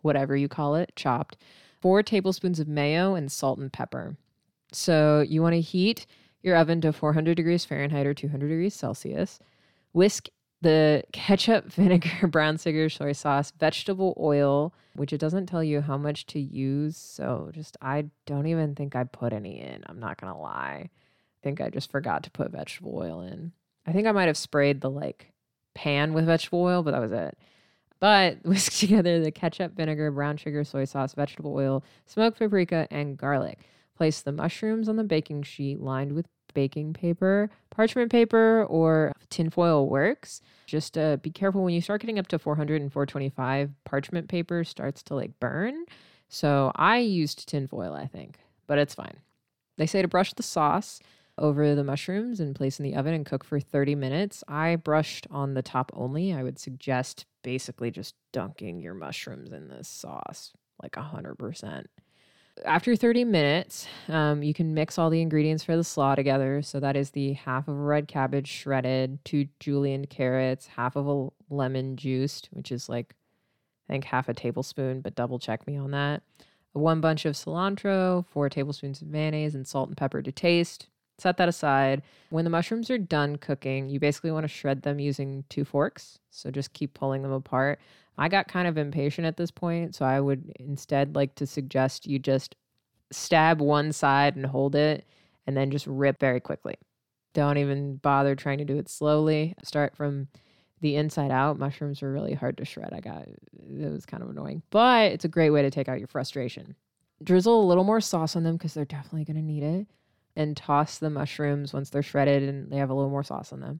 whatever 0.01 0.36
you 0.36 0.48
call 0.48 0.75
it, 0.75 0.94
chopped, 0.96 1.38
four 1.82 2.01
tablespoons 2.01 2.60
of 2.60 2.67
mayo, 2.67 3.15
and 3.15 3.32
salt 3.32 3.60
and 3.60 3.72
pepper. 3.72 4.17
So 4.72 5.25
you 5.27 5.41
want 5.41 5.53
to 5.53 5.62
heat 5.62 6.05
your 6.41 6.55
oven 6.55 6.79
to 6.82 6.94
400 6.94 7.36
degrees 7.36 7.65
Fahrenheit 7.65 8.05
or 8.05 8.13
200 8.13 8.48
degrees 8.48 8.74
Celsius. 8.74 9.39
Whisk 9.94 10.29
the 10.62 11.03
ketchup, 11.12 11.65
vinegar, 11.74 12.27
brown 12.27 12.58
sugar, 12.58 12.89
soy 12.89 13.13
sauce, 13.13 13.51
vegetable 13.60 14.15
oil, 14.20 14.74
which 14.96 15.13
it 15.13 15.20
doesn't 15.20 15.48
tell 15.48 15.63
you 15.63 15.82
how 15.82 15.98
much 15.98 16.25
to 16.27 16.39
use. 16.39 16.98
So 16.98 17.51
just, 17.53 17.77
I 17.82 18.05
don't 18.25 18.48
even 18.48 18.75
think 18.75 18.96
I 18.96 19.03
put 19.03 19.34
any 19.34 19.60
in. 19.60 19.84
I'm 19.88 20.00
not 20.00 20.20
going 20.20 20.34
to 20.34 20.39
lie. 20.39 20.89
I 20.89 20.89
think 21.44 21.62
I 21.62 21.70
just 21.70 21.91
forgot 21.91 22.24
to 22.24 22.32
put 22.32 22.51
vegetable 22.51 22.98
oil 22.98 23.22
in. 23.22 23.51
I 23.85 23.91
think 23.91 24.07
I 24.07 24.11
might 24.11 24.27
have 24.27 24.37
sprayed 24.37 24.81
the 24.81 24.89
like 24.89 25.31
pan 25.73 26.13
with 26.13 26.25
vegetable 26.25 26.61
oil, 26.61 26.83
but 26.83 26.91
that 26.91 27.01
was 27.01 27.11
it. 27.11 27.37
But 27.99 28.39
whisk 28.43 28.73
together 28.73 29.21
the 29.21 29.31
ketchup, 29.31 29.75
vinegar, 29.75 30.11
brown 30.11 30.37
sugar, 30.37 30.63
soy 30.63 30.85
sauce, 30.85 31.13
vegetable 31.13 31.53
oil, 31.53 31.83
smoked 32.05 32.39
paprika, 32.39 32.87
and 32.91 33.17
garlic. 33.17 33.59
Place 33.97 34.21
the 34.21 34.31
mushrooms 34.31 34.89
on 34.89 34.97
the 34.97 35.03
baking 35.03 35.43
sheet 35.43 35.79
lined 35.79 36.13
with 36.13 36.27
baking 36.53 36.93
paper. 36.93 37.49
Parchment 37.69 38.11
paper 38.11 38.65
or 38.69 39.13
tinfoil 39.29 39.87
works. 39.87 40.41
Just 40.65 40.97
uh, 40.97 41.17
be 41.17 41.29
careful 41.29 41.63
when 41.63 41.73
you 41.73 41.81
start 41.81 42.01
getting 42.01 42.17
up 42.17 42.27
to 42.27 42.39
400 42.39 42.81
and 42.81 42.91
425, 42.91 43.71
parchment 43.83 44.27
paper 44.27 44.63
starts 44.63 45.03
to 45.03 45.15
like 45.15 45.39
burn. 45.39 45.85
So 46.27 46.71
I 46.75 46.97
used 46.97 47.47
tinfoil, 47.47 47.93
I 47.93 48.07
think, 48.07 48.39
but 48.67 48.79
it's 48.79 48.95
fine. 48.95 49.17
They 49.77 49.85
say 49.85 50.01
to 50.01 50.07
brush 50.07 50.33
the 50.33 50.43
sauce 50.43 50.99
over 51.37 51.75
the 51.75 51.83
mushrooms 51.83 52.39
and 52.39 52.55
place 52.55 52.79
in 52.79 52.83
the 52.83 52.95
oven 52.95 53.13
and 53.13 53.25
cook 53.25 53.43
for 53.43 53.59
30 53.59 53.95
minutes. 53.95 54.43
I 54.47 54.75
brushed 54.77 55.27
on 55.29 55.53
the 55.53 55.61
top 55.61 55.91
only. 55.93 56.33
I 56.33 56.43
would 56.43 56.59
suggest 56.59 57.25
basically 57.43 57.91
just 57.91 58.15
dunking 58.31 58.79
your 58.79 58.93
mushrooms 58.93 59.51
in 59.51 59.67
this 59.67 59.87
sauce 59.87 60.53
like 60.81 60.93
100% 60.93 61.85
after 62.63 62.95
30 62.95 63.25
minutes, 63.25 63.87
um, 64.07 64.41
you 64.41 64.53
can 64.53 64.73
mix 64.73 64.97
all 64.97 65.09
the 65.09 65.21
ingredients 65.21 65.63
for 65.63 65.75
the 65.75 65.83
slaw 65.83 66.15
together. 66.15 66.61
So 66.61 66.79
that 66.79 66.95
is 66.95 67.11
the 67.11 67.33
half 67.33 67.67
of 67.67 67.75
a 67.75 67.81
red 67.81 68.07
cabbage 68.07 68.47
shredded, 68.47 69.23
two 69.25 69.47
julienne 69.59 70.05
carrots, 70.05 70.67
half 70.67 70.95
of 70.95 71.07
a 71.07 71.27
lemon 71.53 71.97
juiced, 71.97 72.49
which 72.51 72.71
is 72.71 72.87
like 72.87 73.15
I 73.89 73.93
think 73.93 74.05
half 74.05 74.29
a 74.29 74.33
tablespoon, 74.33 75.01
but 75.01 75.15
double 75.15 75.37
check 75.37 75.67
me 75.67 75.77
on 75.77 75.91
that. 75.91 76.23
One 76.73 77.01
bunch 77.01 77.25
of 77.25 77.35
cilantro, 77.35 78.25
four 78.27 78.49
tablespoons 78.49 79.01
of 79.01 79.07
mayonnaise, 79.07 79.53
and 79.55 79.67
salt 79.67 79.89
and 79.89 79.97
pepper 79.97 80.21
to 80.21 80.31
taste. 80.31 80.87
Set 81.17 81.38
that 81.38 81.50
aside. 81.50 82.01
When 82.29 82.43
the 82.43 82.50
mushrooms 82.50 82.89
are 82.89 82.98
done 82.98 83.38
cooking, 83.38 83.88
you 83.89 84.00
basically 84.00 84.31
want 84.31 84.43
to 84.43 84.50
shred 84.50 84.81
them 84.81 85.00
using 85.00 85.45
two 85.50 85.63
forks. 85.63 86.19
So 86.29 86.51
just 86.51 86.74
keep 86.74 86.93
pulling 86.93 87.22
them 87.22 87.31
apart. 87.31 87.79
I 88.17 88.29
got 88.29 88.48
kind 88.48 88.67
of 88.67 88.77
impatient 88.77 89.25
at 89.25 89.38
this 89.38 89.51
point, 89.51 89.95
so 89.95 90.05
I 90.05 90.19
would 90.19 90.51
instead 90.60 91.15
like 91.15 91.36
to 91.36 91.48
suggest 91.48 92.05
you 92.05 92.19
just 92.19 92.55
stab 93.12 93.62
one 93.62 93.91
side 93.91 94.36
and 94.36 94.45
hold 94.45 94.75
it 94.75 95.05
and 95.48 95.55
then 95.55 95.72
just 95.72 95.88
rip 95.88 96.19
very 96.19 96.39
quickly. 96.39 96.75
Don't 97.34 97.57
even 97.57 97.98
bother 97.98 98.36
trying 98.36 98.57
to 98.60 98.65
do 98.65 98.77
it 98.77 98.89
slowly. 98.89 99.53
Start 99.63 99.95
from 99.95 100.27
the 100.81 100.95
inside 100.95 101.31
out. 101.31 101.60
Mushrooms 101.60 102.01
are 102.03 102.12
really 102.12 102.34
hard 102.34 102.57
to 102.57 102.65
shred. 102.65 102.93
I 102.93 103.00
got 103.00 103.27
it 103.27 103.91
was 103.91 104.05
kind 104.05 104.24
of 104.24 104.29
annoying, 104.29 104.63
but 104.69 105.12
it's 105.12 105.25
a 105.25 105.29
great 105.29 105.50
way 105.50 105.62
to 105.62 105.72
take 105.72 105.89
out 105.89 106.00
your 106.00 106.07
frustration. 106.07 106.75
Drizzle 107.24 107.63
a 107.63 107.67
little 107.67 107.84
more 107.84 108.01
sauce 108.01 108.36
on 108.36 108.43
them 108.43 108.55
because 108.55 108.74
they're 108.74 108.86
definitely 108.86 109.25
going 109.25 109.38
to 109.38 109.41
need 109.41 109.63
it. 109.63 109.88
And 110.35 110.57
toss 110.57 110.97
the 110.97 111.09
mushrooms 111.09 111.73
once 111.73 111.89
they're 111.89 112.03
shredded 112.03 112.43
and 112.43 112.71
they 112.71 112.77
have 112.77 112.89
a 112.89 112.93
little 112.93 113.09
more 113.09 113.23
sauce 113.23 113.53
on 113.53 113.61
them. 113.61 113.79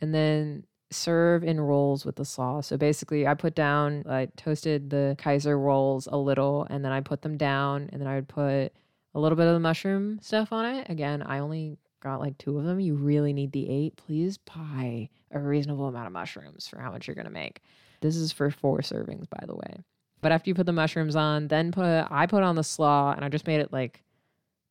And 0.00 0.14
then 0.14 0.64
serve 0.90 1.42
in 1.42 1.60
rolls 1.60 2.04
with 2.04 2.16
the 2.16 2.24
sauce. 2.24 2.68
So 2.68 2.76
basically, 2.76 3.26
I 3.26 3.34
put 3.34 3.54
down, 3.54 4.04
I 4.08 4.28
toasted 4.36 4.90
the 4.90 5.16
Kaiser 5.18 5.58
rolls 5.58 6.06
a 6.10 6.16
little 6.16 6.66
and 6.70 6.84
then 6.84 6.92
I 6.92 7.00
put 7.00 7.22
them 7.22 7.36
down 7.36 7.90
and 7.92 8.00
then 8.00 8.06
I 8.06 8.14
would 8.16 8.28
put 8.28 8.72
a 9.14 9.20
little 9.20 9.36
bit 9.36 9.46
of 9.46 9.54
the 9.54 9.60
mushroom 9.60 10.20
stuff 10.22 10.52
on 10.52 10.64
it. 10.66 10.88
Again, 10.88 11.22
I 11.22 11.38
only 11.38 11.78
got 12.00 12.20
like 12.20 12.38
two 12.38 12.58
of 12.58 12.64
them. 12.64 12.78
You 12.78 12.94
really 12.94 13.32
need 13.32 13.52
the 13.52 13.68
eight. 13.68 13.96
Please 13.96 14.38
buy 14.38 15.08
a 15.32 15.40
reasonable 15.40 15.86
amount 15.86 16.06
of 16.06 16.12
mushrooms 16.12 16.68
for 16.68 16.78
how 16.78 16.92
much 16.92 17.08
you're 17.08 17.16
going 17.16 17.26
to 17.26 17.32
make. 17.32 17.62
This 18.00 18.14
is 18.14 18.30
for 18.30 18.50
four 18.50 18.78
servings, 18.80 19.28
by 19.28 19.44
the 19.46 19.54
way. 19.54 19.82
But 20.20 20.32
after 20.32 20.50
you 20.50 20.54
put 20.54 20.66
the 20.66 20.72
mushrooms 20.72 21.16
on, 21.16 21.48
then 21.48 21.72
put 21.72 22.06
I 22.10 22.26
put 22.26 22.42
on 22.42 22.56
the 22.56 22.64
slaw 22.64 23.12
and 23.12 23.24
I 23.24 23.28
just 23.28 23.46
made 23.46 23.60
it 23.60 23.72
like 23.72 24.02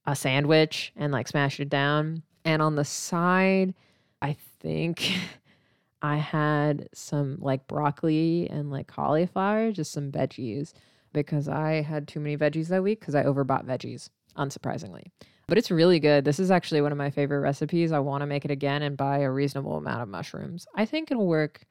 a 0.06 0.16
sandwich 0.16 0.94
and 0.96 1.12
like 1.12 1.28
smashed 1.28 1.60
it 1.60 1.70
down. 1.70 2.24
And 2.44 2.62
on 2.62 2.76
the 2.76 2.86
side, 2.86 3.74
I 4.22 4.36
think 4.60 5.12
I 6.02 6.18
had 6.18 6.90
some 6.94 7.38
like 7.40 7.68
broccoli 7.68 8.48
and 8.50 8.70
like 8.70 8.88
cauliflower, 8.88 9.72
just 9.72 9.92
some 9.92 10.12
veggies 10.12 10.74
because 11.14 11.48
I 11.48 11.82
had 11.82 12.08
too 12.08 12.20
many 12.20 12.38
veggies 12.38 12.68
that 12.68 12.84
week 12.84 13.00
because 13.00 13.16
I 13.16 13.24
overbought 13.24 13.66
veggies, 13.66 14.10
unsurprisingly. 14.38 15.06
But 15.48 15.58
it's 15.58 15.72
really 15.72 16.00
good. 16.00 16.26
This 16.26 16.40
is 16.40 16.52
actually 16.52 16.82
one 16.82 16.92
of 16.92 16.98
my 16.98 17.10
favorite 17.10 17.40
recipes. 17.40 17.92
I 17.92 18.00
want 18.00 18.22
to 18.22 18.28
make 18.28 18.46
it 18.46 18.52
again 18.52 18.82
and 18.82 18.98
buy 18.98 19.20
a 19.20 19.32
reasonable 19.32 19.78
amount 19.78 20.02
of 20.02 20.10
mushrooms. 20.10 20.68
I 20.76 20.86
think 20.86 21.12
it'll 21.12 21.28
work 21.28 21.62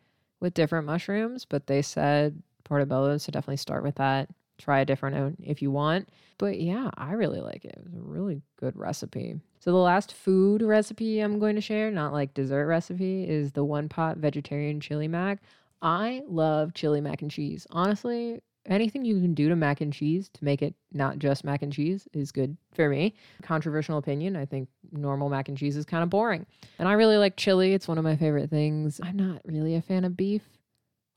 with 0.40 0.54
different 0.54 0.86
mushrooms, 0.86 1.44
but 1.44 1.66
they 1.66 1.82
said 1.82 2.40
portobello, 2.64 3.18
so 3.18 3.30
definitely 3.32 3.56
start 3.56 3.82
with 3.82 3.96
that. 3.96 4.30
Try 4.58 4.80
a 4.80 4.84
different 4.84 5.16
one 5.16 5.36
if 5.42 5.62
you 5.62 5.70
want. 5.70 6.08
But 6.38 6.60
yeah, 6.60 6.90
I 6.96 7.12
really 7.12 7.40
like 7.40 7.64
it. 7.64 7.74
It 7.76 7.84
was 7.84 7.94
a 7.94 8.00
really 8.00 8.42
good 8.56 8.76
recipe. 8.76 9.36
So 9.60 9.70
the 9.70 9.78
last 9.78 10.12
food 10.12 10.62
recipe 10.62 11.20
I'm 11.20 11.38
going 11.38 11.54
to 11.54 11.60
share, 11.60 11.90
not 11.90 12.12
like 12.12 12.34
dessert 12.34 12.66
recipe, 12.66 13.24
is 13.28 13.52
the 13.52 13.64
one 13.64 13.88
pot 13.88 14.18
vegetarian 14.18 14.80
chili 14.80 15.08
mac. 15.08 15.40
I 15.82 16.22
love 16.26 16.74
chili 16.74 17.00
mac 17.00 17.22
and 17.22 17.30
cheese. 17.30 17.66
Honestly, 17.70 18.40
anything 18.66 19.04
you 19.04 19.20
can 19.20 19.34
do 19.34 19.48
to 19.48 19.56
mac 19.56 19.80
and 19.80 19.92
cheese 19.92 20.30
to 20.34 20.44
make 20.44 20.62
it 20.62 20.74
not 20.92 21.18
just 21.18 21.44
mac 21.44 21.62
and 21.62 21.72
cheese 21.72 22.08
is 22.12 22.32
good 22.32 22.56
for 22.72 22.88
me. 22.88 23.14
Controversial 23.42 23.98
opinion. 23.98 24.36
I 24.36 24.44
think 24.44 24.68
normal 24.92 25.28
mac 25.28 25.48
and 25.48 25.58
cheese 25.58 25.76
is 25.76 25.84
kind 25.84 26.02
of 26.02 26.10
boring. 26.10 26.46
And 26.78 26.88
I 26.88 26.92
really 26.92 27.16
like 27.16 27.36
chili. 27.36 27.74
It's 27.74 27.88
one 27.88 27.98
of 27.98 28.04
my 28.04 28.16
favorite 28.16 28.50
things. 28.50 29.00
I'm 29.02 29.16
not 29.16 29.42
really 29.44 29.74
a 29.74 29.82
fan 29.82 30.04
of 30.04 30.16
beef. 30.16 30.42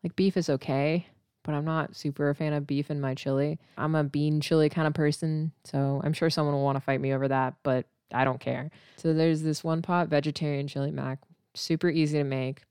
Like 0.04 0.16
beef 0.16 0.38
is 0.38 0.50
okay, 0.50 1.08
but 1.48 1.56
I'm 1.56 1.66
not 1.66 1.96
super 1.96 2.30
a 2.30 2.36
fan 2.36 2.54
of 2.54 2.68
beef 2.68 2.92
in 2.92 3.02
my 3.02 3.16
chili. 3.16 3.58
I'm 3.76 3.96
a 3.96 4.04
bean 4.04 4.40
chili 4.40 4.70
kind 4.70 4.88
of 4.88 4.94
person, 4.94 5.52
so 5.64 6.00
I'm 6.04 6.14
sure 6.14 6.30
someone 6.30 6.54
will 6.54 6.64
want 6.64 6.76
to 6.76 6.82
fight 6.82 7.02
me 7.02 7.14
over 7.14 7.28
that, 7.28 7.56
but 7.64 7.88
I 8.14 8.24
don't 8.24 8.40
care. 8.40 8.70
So 8.98 9.14
there's 9.14 9.42
this 9.42 9.64
one 9.64 9.82
pot 9.82 10.10
vegetarian 10.10 10.68
chili 10.68 10.92
mac, 10.92 11.20
super 11.56 11.90
easy 11.90 12.20
to 12.20 12.24
make. 12.24 12.62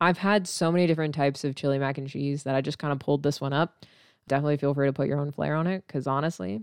I've 0.00 0.18
had 0.18 0.48
so 0.48 0.72
many 0.72 0.88
different 0.88 1.14
types 1.14 1.44
of 1.44 1.54
chili 1.54 1.78
mac 1.78 1.96
and 1.96 2.08
cheese 2.08 2.42
that 2.42 2.56
I 2.56 2.60
just 2.60 2.78
kind 2.78 2.92
of 2.92 2.98
pulled 2.98 3.22
this 3.22 3.40
one 3.40 3.52
up 3.52 3.86
definitely 4.28 4.56
feel 4.56 4.74
free 4.74 4.88
to 4.88 4.92
put 4.92 5.08
your 5.08 5.20
own 5.20 5.32
flair 5.32 5.54
on 5.54 5.66
it 5.66 5.84
because 5.86 6.06
honestly, 6.06 6.62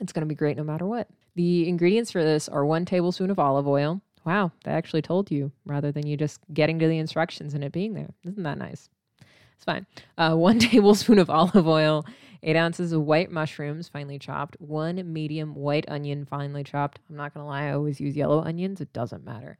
it's 0.00 0.12
going 0.12 0.22
to 0.22 0.26
be 0.26 0.34
great 0.34 0.56
no 0.56 0.64
matter 0.64 0.86
what. 0.86 1.08
The 1.36 1.68
ingredients 1.68 2.10
for 2.10 2.22
this 2.22 2.48
are 2.48 2.64
one 2.64 2.84
tablespoon 2.84 3.30
of 3.30 3.38
olive 3.38 3.68
oil. 3.68 4.00
Wow, 4.24 4.52
they 4.64 4.72
actually 4.72 5.02
told 5.02 5.30
you 5.30 5.52
rather 5.64 5.92
than 5.92 6.06
you 6.06 6.16
just 6.16 6.40
getting 6.52 6.78
to 6.80 6.88
the 6.88 6.98
instructions 6.98 7.54
and 7.54 7.64
it 7.64 7.72
being 7.72 7.94
there. 7.94 8.10
Isn't 8.24 8.42
that 8.42 8.58
nice? 8.58 8.90
It's 9.60 9.66
fine. 9.66 9.86
Uh, 10.16 10.34
one 10.36 10.58
tablespoon 10.58 11.18
of 11.18 11.28
olive 11.28 11.68
oil, 11.68 12.06
eight 12.42 12.56
ounces 12.56 12.92
of 12.92 13.02
white 13.02 13.30
mushrooms, 13.30 13.88
finely 13.88 14.18
chopped, 14.18 14.56
one 14.58 15.12
medium 15.12 15.54
white 15.54 15.84
onion, 15.86 16.24
finely 16.24 16.64
chopped. 16.64 16.98
I'm 17.10 17.16
not 17.16 17.34
going 17.34 17.44
to 17.44 17.48
lie, 17.48 17.66
I 17.66 17.72
always 17.72 18.00
use 18.00 18.16
yellow 18.16 18.42
onions. 18.42 18.80
It 18.80 18.94
doesn't 18.94 19.22
matter. 19.22 19.58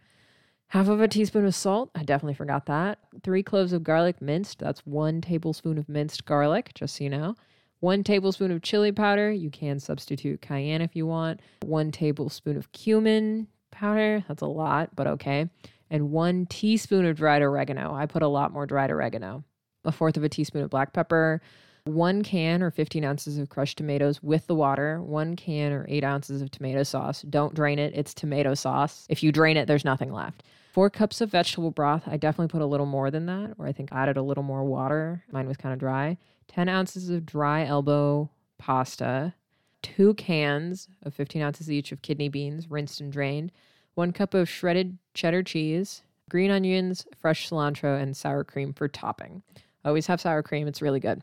Half 0.69 0.89
of 0.89 1.03
a 1.03 1.09
teaspoon 1.09 1.45
of 1.45 1.55
salt. 1.55 1.91
I 1.95 2.03
definitely 2.03 2.35
forgot 2.35 2.65
that. 2.67 3.01
Three 3.23 3.43
cloves 3.43 3.75
of 3.75 3.85
garlic 3.85 4.23
minced. 4.23 4.59
That's 4.61 4.87
one 4.87 5.21
tablespoon 5.21 5.77
of 5.77 5.87
minced 5.87 6.25
garlic, 6.25 6.71
just 6.75 6.97
so 6.97 7.05
you 7.05 7.11
know. 7.11 7.35
One 7.81 8.03
tablespoon 8.03 8.53
of 8.53 8.63
chili 8.63 8.93
powder. 8.93 9.31
You 9.31 9.51
can 9.51 9.81
substitute 9.81 10.41
cayenne 10.41 10.81
if 10.81 10.97
you 10.97 11.07
want. 11.07 11.41
One 11.63 11.91
tablespoon 11.91 12.57
of 12.57 12.73
cumin 12.73 13.49
powder. 13.71 14.25
That's 14.29 14.43
a 14.43 14.47
lot, 14.47 14.97
but 14.97 15.07
okay. 15.07 15.51
And 15.91 16.11
one 16.11 16.47
teaspoon 16.47 17.05
of 17.05 17.17
dried 17.17 17.43
oregano. 17.43 17.93
I 17.93 18.07
put 18.07 18.23
a 18.23 18.29
lot 18.29 18.53
more 18.53 18.65
dried 18.65 18.91
oregano. 18.91 19.45
A 19.85 19.93
fourth 19.93 20.17
of 20.17 20.25
a 20.25 20.29
teaspoon 20.29 20.63
of 20.63 20.71
black 20.71 20.93
pepper. 20.93 21.41
One 21.85 22.23
can 22.23 22.63
or 22.63 22.71
15 22.71 23.05
ounces 23.05 23.39
of 23.39 23.49
crushed 23.49 23.79
tomatoes 23.79 24.23
with 24.23 24.47
the 24.47 24.55
water. 24.55 25.01
One 25.01 25.37
can 25.37 25.73
or 25.73 25.87
eight 25.89 26.05
ounces 26.05 26.43
of 26.43 26.51
tomato 26.51 26.83
sauce. 26.83 27.23
Don't 27.23 27.55
drain 27.55 27.79
it. 27.79 27.93
It's 27.95 28.13
tomato 28.13 28.55
sauce. 28.55 29.07
If 29.09 29.23
you 29.23 29.33
drain 29.33 29.57
it, 29.57 29.67
there's 29.67 29.85
nothing 29.85 30.13
left. 30.13 30.43
Four 30.73 30.91
cups 30.91 31.21
of 31.21 31.31
vegetable 31.31 31.71
broth. 31.71 32.05
I 32.07 32.17
definitely 32.17 32.49
put 32.49 32.63
a 32.63 32.67
little 32.67 32.87
more 32.87 33.11
than 33.11 33.27
that, 33.27 33.55
or 33.59 33.67
I 33.67 33.73
think 33.73 33.93
I 33.93 34.03
added 34.03 34.17
a 34.17 34.23
little 34.23 34.45
more 34.45 34.63
water. 34.63 35.25
Mine 35.33 35.49
was 35.49 35.57
kind 35.57 35.73
of 35.73 35.81
dry. 35.81 36.17
10 36.49 36.69
ounces 36.69 37.11
of 37.11 37.27
dry 37.27 37.65
elbow 37.65 38.31
pasta. 38.59 39.35
Two 39.83 40.15
cans 40.15 40.89
of 41.03 41.15
15 41.15 41.43
ounces 41.43 41.71
each 41.71 41.91
of 41.91 42.03
kidney 42.03 42.29
beans, 42.29 42.71
rinsed 42.71 43.01
and 43.01 43.11
drained. 43.11 43.51
One 43.95 44.13
cup 44.13 44.35
of 44.35 44.49
shredded 44.49 44.99
cheddar 45.15 45.43
cheese. 45.43 46.03
Green 46.29 46.51
onions, 46.51 47.07
fresh 47.19 47.49
cilantro, 47.49 48.01
and 48.01 48.17
sour 48.17 48.45
cream 48.45 48.73
for 48.73 48.87
topping. 48.87 49.43
Always 49.85 50.07
have 50.07 50.21
sour 50.21 50.43
cream, 50.43 50.67
it's 50.67 50.83
really 50.83 51.01
good. 51.01 51.23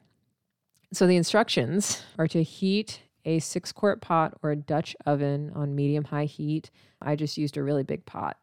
So 0.94 1.06
the 1.06 1.18
instructions 1.18 2.02
are 2.18 2.28
to 2.30 2.42
heat 2.44 3.02
a 3.26 3.40
six 3.40 3.72
quart 3.72 4.02
pot 4.02 4.38
or 4.42 4.52
a 4.52 4.56
Dutch 4.56 4.96
oven 5.06 5.52
on 5.54 5.76
medium 5.76 6.06
high 6.06 6.26
heat. 6.26 6.72
I 7.02 7.16
just 7.16 7.38
used 7.38 7.58
a 7.58 7.64
really 7.64 7.84
big 7.84 8.06
pot. 8.06 8.38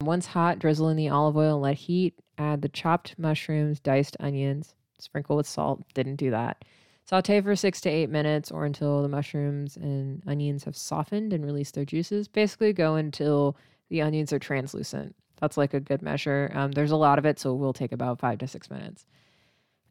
Once 0.00 0.26
hot, 0.26 0.58
drizzle 0.58 0.88
in 0.88 0.96
the 0.96 1.08
olive 1.08 1.36
oil 1.36 1.54
and 1.54 1.62
let 1.62 1.76
heat. 1.76 2.14
Add 2.36 2.62
the 2.62 2.68
chopped 2.68 3.16
mushrooms, 3.16 3.78
diced 3.78 4.16
onions, 4.18 4.74
sprinkle 4.98 5.36
with 5.36 5.46
salt. 5.46 5.82
Didn't 5.94 6.16
do 6.16 6.30
that. 6.32 6.64
Saute 7.04 7.40
for 7.42 7.54
six 7.54 7.80
to 7.82 7.88
eight 7.88 8.10
minutes 8.10 8.50
or 8.50 8.64
until 8.64 9.02
the 9.02 9.08
mushrooms 9.08 9.76
and 9.76 10.22
onions 10.26 10.64
have 10.64 10.76
softened 10.76 11.32
and 11.32 11.44
released 11.44 11.74
their 11.74 11.84
juices. 11.84 12.26
Basically, 12.26 12.72
go 12.72 12.96
until 12.96 13.56
the 13.88 14.02
onions 14.02 14.32
are 14.32 14.38
translucent. 14.38 15.14
That's 15.40 15.56
like 15.56 15.74
a 15.74 15.80
good 15.80 16.02
measure. 16.02 16.50
Um, 16.54 16.72
there's 16.72 16.90
a 16.90 16.96
lot 16.96 17.18
of 17.18 17.26
it, 17.26 17.38
so 17.38 17.52
it 17.52 17.58
will 17.58 17.72
take 17.72 17.92
about 17.92 18.18
five 18.18 18.38
to 18.38 18.48
six 18.48 18.70
minutes. 18.70 19.06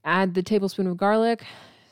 Add 0.05 0.33
the 0.33 0.43
tablespoon 0.43 0.87
of 0.87 0.97
garlic, 0.97 1.45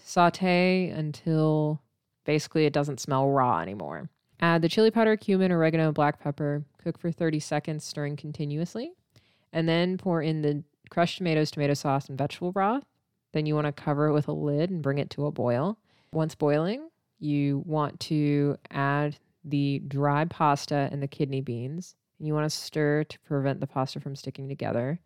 saute 0.03 0.89
until 0.89 1.81
basically 2.25 2.65
it 2.65 2.73
doesn't 2.73 2.99
smell 2.99 3.29
raw 3.29 3.59
anymore. 3.59 4.09
Add 4.41 4.61
the 4.61 4.69
chili 4.69 4.91
powder, 4.91 5.15
cumin, 5.15 5.51
oregano, 5.51 5.91
black 5.91 6.19
pepper. 6.21 6.63
Cook 6.83 6.97
for 6.97 7.11
30 7.11 7.39
seconds, 7.39 7.83
stirring 7.83 8.15
continuously. 8.15 8.91
And 9.53 9.69
then 9.69 9.97
pour 9.97 10.21
in 10.21 10.41
the 10.41 10.63
crushed 10.89 11.19
tomatoes, 11.19 11.51
tomato 11.51 11.73
sauce, 11.73 12.09
and 12.09 12.17
vegetable 12.17 12.51
broth. 12.51 12.83
Then 13.33 13.45
you 13.45 13.55
want 13.55 13.67
to 13.67 13.71
cover 13.71 14.07
it 14.07 14.13
with 14.13 14.27
a 14.27 14.33
lid 14.33 14.69
and 14.71 14.81
bring 14.81 14.97
it 14.97 15.09
to 15.11 15.25
a 15.27 15.31
boil. 15.31 15.77
Once 16.11 16.35
boiling, 16.35 16.89
you 17.19 17.63
want 17.65 17.99
to 18.01 18.57
add 18.71 19.17
the 19.45 19.79
dry 19.87 20.25
pasta 20.25 20.89
and 20.91 21.01
the 21.01 21.07
kidney 21.07 21.41
beans. 21.41 21.95
And 22.17 22.27
you 22.27 22.33
want 22.33 22.51
to 22.51 22.55
stir 22.55 23.05
to 23.05 23.19
prevent 23.21 23.61
the 23.61 23.67
pasta 23.67 23.99
from 23.99 24.15
sticking 24.15 24.49
together. 24.49 24.99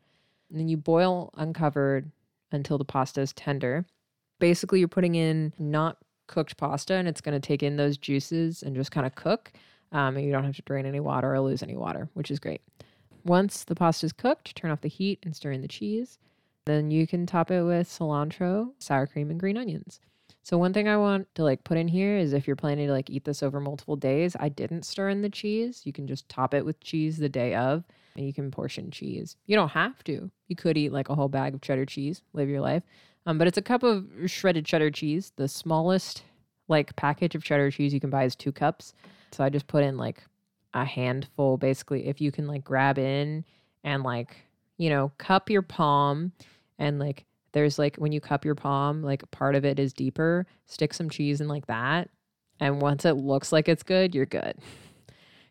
And 0.50 0.60
then 0.60 0.68
you 0.68 0.78
boil 0.78 1.32
uncovered 1.36 2.12
until 2.56 2.78
the 2.78 2.86
pasta 2.86 3.22
is 3.22 3.34
tender. 3.34 3.86
Basically, 4.40 4.80
you're 4.80 4.88
putting 4.88 5.16
in 5.16 5.54
not 5.60 5.98
cooked 6.28 6.58
pasta 6.58 6.96
and 6.96 7.08
it's 7.08 7.22
going 7.22 7.40
to 7.40 7.46
take 7.46 7.62
in 7.62 7.78
those 7.78 7.98
juices 7.98 8.64
and 8.64 8.76
just 8.76 8.92
kind 8.92 9.06
of 9.06 9.16
cook. 9.16 9.52
Um, 9.92 10.18
and 10.18 10.26
you 10.26 10.32
don't 10.32 10.44
have 10.44 10.56
to 10.56 10.62
drain 10.64 10.86
any 10.86 11.00
water 11.00 11.34
or 11.34 11.40
lose 11.40 11.62
any 11.62 11.78
water, 11.78 12.10
which 12.14 12.32
is 12.32 12.40
great. 12.40 12.62
Once 13.24 13.64
the 13.64 13.76
pasta 13.76 14.06
is 14.06 14.14
cooked, 14.14 14.56
turn 14.56 14.72
off 14.72 14.82
the 14.82 14.90
heat 14.90 15.20
and 15.24 15.36
stir 15.36 15.52
in 15.52 15.62
the 15.62 15.68
cheese. 15.68 16.18
Then 16.66 16.90
you 16.92 17.06
can 17.06 17.26
top 17.26 17.52
it 17.52 17.64
with 17.64 17.88
cilantro, 17.88 18.72
sour 18.80 19.06
cream, 19.06 19.30
and 19.30 19.40
green 19.40 19.58
onions. 19.58 20.00
So 20.42 20.58
one 20.58 20.74
thing 20.74 20.88
I 20.88 20.98
want 20.98 21.34
to 21.36 21.44
like 21.44 21.64
put 21.64 21.78
in 21.78 21.88
here 21.88 22.18
is 22.18 22.34
if 22.34 22.46
you're 22.46 22.56
planning 22.56 22.88
to 22.88 22.94
like 22.94 23.10
eat 23.10 23.26
this 23.26 23.42
over 23.42 23.60
multiple 23.60 23.96
days, 23.96 24.36
I 24.40 24.50
didn't 24.50 24.86
stir 24.86 25.10
in 25.10 25.22
the 25.22 25.30
cheese. 25.30 25.82
You 25.86 25.94
can 25.94 26.08
just 26.08 26.30
top 26.30 26.54
it 26.54 26.66
with 26.66 26.80
cheese 26.82 27.18
the 27.18 27.30
day 27.30 27.56
of 27.56 27.84
you 28.24 28.34
can 28.34 28.52
portion 28.52 28.92
cheese. 28.92 29.36
You 29.46 29.56
don't 29.56 29.70
have 29.70 30.04
to. 30.06 30.30
You 30.48 30.56
could 30.56 30.78
eat 30.78 30.94
like 30.94 31.10
a 31.10 31.16
whole 31.16 31.28
bag 31.28 31.54
of 31.54 31.62
cheddar 31.62 31.86
cheese, 31.86 32.22
live 32.34 32.50
your 32.50 32.62
life. 32.62 32.84
Um, 33.26 33.38
but 33.38 33.48
it's 33.48 33.58
a 33.58 33.62
cup 33.62 33.84
of 33.84 34.06
shredded 34.28 34.66
cheddar 34.66 34.92
cheese. 34.92 35.34
The 35.36 35.48
smallest 35.48 36.24
like 36.68 36.96
package 36.96 37.36
of 37.36 37.44
cheddar 37.44 37.72
cheese 37.72 37.94
you 37.94 38.00
can 38.00 38.10
buy 38.10 38.24
is 38.24 38.36
two 38.36 38.52
cups. 38.52 38.94
So 39.32 39.44
I 39.44 39.50
just 39.50 39.68
put 39.68 39.84
in 39.84 39.98
like 39.98 40.24
a 40.74 40.86
handful 40.86 41.58
basically. 41.58 42.08
If 42.08 42.22
you 42.22 42.32
can 42.32 42.48
like 42.48 42.64
grab 42.64 42.98
in 42.98 43.44
and 43.84 44.04
like, 44.04 44.36
you 44.78 44.90
know, 44.90 45.12
cup 45.18 45.50
your 45.50 45.62
palm 45.62 46.32
and 46.80 47.00
like 47.00 47.26
there's 47.52 47.80
like 47.80 47.96
when 47.98 48.12
you 48.12 48.22
cup 48.22 48.46
your 48.46 48.56
palm, 48.56 49.02
like 49.02 49.30
part 49.32 49.56
of 49.56 49.66
it 49.66 49.80
is 49.80 49.94
deeper, 49.94 50.46
stick 50.66 50.94
some 50.94 51.10
cheese 51.10 51.42
in 51.42 51.48
like 51.48 51.68
that. 51.68 52.10
And 52.60 52.82
once 52.82 53.06
it 53.06 53.14
looks 53.14 53.52
like 53.52 53.68
it's 53.68 53.84
good, 53.84 54.16
you're 54.16 54.26
good. 54.26 54.56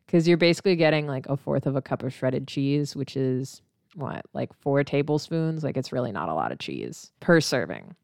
Cause 0.06 0.28
you're 0.28 0.36
basically 0.36 0.76
getting 0.76 1.06
like 1.06 1.26
a 1.28 1.36
fourth 1.36 1.66
of 1.66 1.76
a 1.76 1.82
cup 1.82 2.02
of 2.02 2.12
shredded 2.12 2.46
cheese, 2.46 2.94
which 2.94 3.16
is 3.16 3.62
what, 3.94 4.24
like 4.32 4.52
four 4.52 4.84
tablespoons? 4.84 5.64
Like 5.64 5.76
it's 5.76 5.92
really 5.92 6.12
not 6.12 6.28
a 6.28 6.34
lot 6.34 6.52
of 6.52 6.58
cheese 6.58 7.10
per 7.20 7.40
serving. 7.40 7.94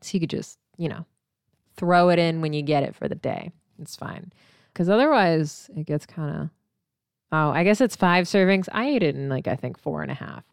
So 0.00 0.14
you 0.14 0.20
could 0.20 0.30
just, 0.30 0.58
you 0.76 0.88
know, 0.88 1.06
throw 1.76 2.10
it 2.10 2.18
in 2.18 2.40
when 2.40 2.52
you 2.52 2.62
get 2.62 2.82
it 2.82 2.94
for 2.94 3.08
the 3.08 3.14
day. 3.14 3.52
It's 3.80 3.96
fine. 3.96 4.32
Because 4.72 4.88
otherwise, 4.88 5.70
it 5.76 5.86
gets 5.86 6.06
kind 6.06 6.36
of. 6.36 6.50
Oh, 7.30 7.50
I 7.50 7.64
guess 7.64 7.80
it's 7.80 7.96
five 7.96 8.26
servings. 8.26 8.68
I 8.72 8.88
ate 8.88 9.02
it 9.02 9.14
in 9.14 9.28
like, 9.28 9.48
I 9.48 9.56
think 9.56 9.78
four 9.78 10.02
and 10.02 10.10
a 10.10 10.14
half. 10.14 10.44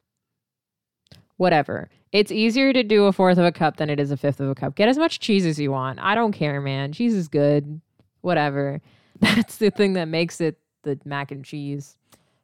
Whatever. 1.36 1.90
It's 2.12 2.32
easier 2.32 2.74
to 2.74 2.84
do 2.84 3.06
a 3.06 3.12
fourth 3.12 3.38
of 3.38 3.46
a 3.46 3.52
cup 3.52 3.78
than 3.78 3.90
it 3.90 4.00
is 4.00 4.12
a 4.12 4.18
fifth 4.18 4.40
of 4.40 4.50
a 4.50 4.56
cup. 4.56 4.76
Get 4.76 4.90
as 4.90 4.98
much 4.98 5.20
cheese 5.20 5.46
as 5.46 5.60
you 5.60 5.72
want. 5.72 6.00
I 6.00 6.16
don't 6.16 6.32
care, 6.32 6.62
man. 6.62 6.94
Cheese 6.94 7.14
is 7.14 7.28
good. 7.28 7.82
Whatever. 8.22 8.82
That's 9.20 9.58
the 9.58 9.72
thing 9.72 9.94
that 9.94 10.06
makes 10.06 10.40
it 10.40 10.58
the 10.84 11.00
mac 11.06 11.32
and 11.32 11.44
cheese. 11.44 11.98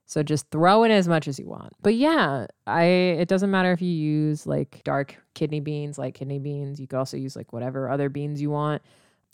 So 0.07 0.21
just 0.21 0.49
throw 0.51 0.83
in 0.83 0.91
as 0.91 1.07
much 1.07 1.27
as 1.27 1.39
you 1.39 1.47
want. 1.47 1.73
But 1.81 1.95
yeah, 1.95 2.45
I 2.67 2.83
it 2.83 3.27
doesn't 3.27 3.49
matter 3.49 3.71
if 3.71 3.81
you 3.81 3.89
use 3.89 4.45
like 4.45 4.81
dark 4.83 5.15
kidney 5.33 5.59
beans, 5.59 5.97
like 5.97 6.13
kidney 6.13 6.39
beans. 6.39 6.79
You 6.79 6.87
could 6.87 6.99
also 6.99 7.17
use 7.17 7.35
like 7.35 7.53
whatever 7.53 7.89
other 7.89 8.09
beans 8.09 8.41
you 8.41 8.51
want. 8.51 8.83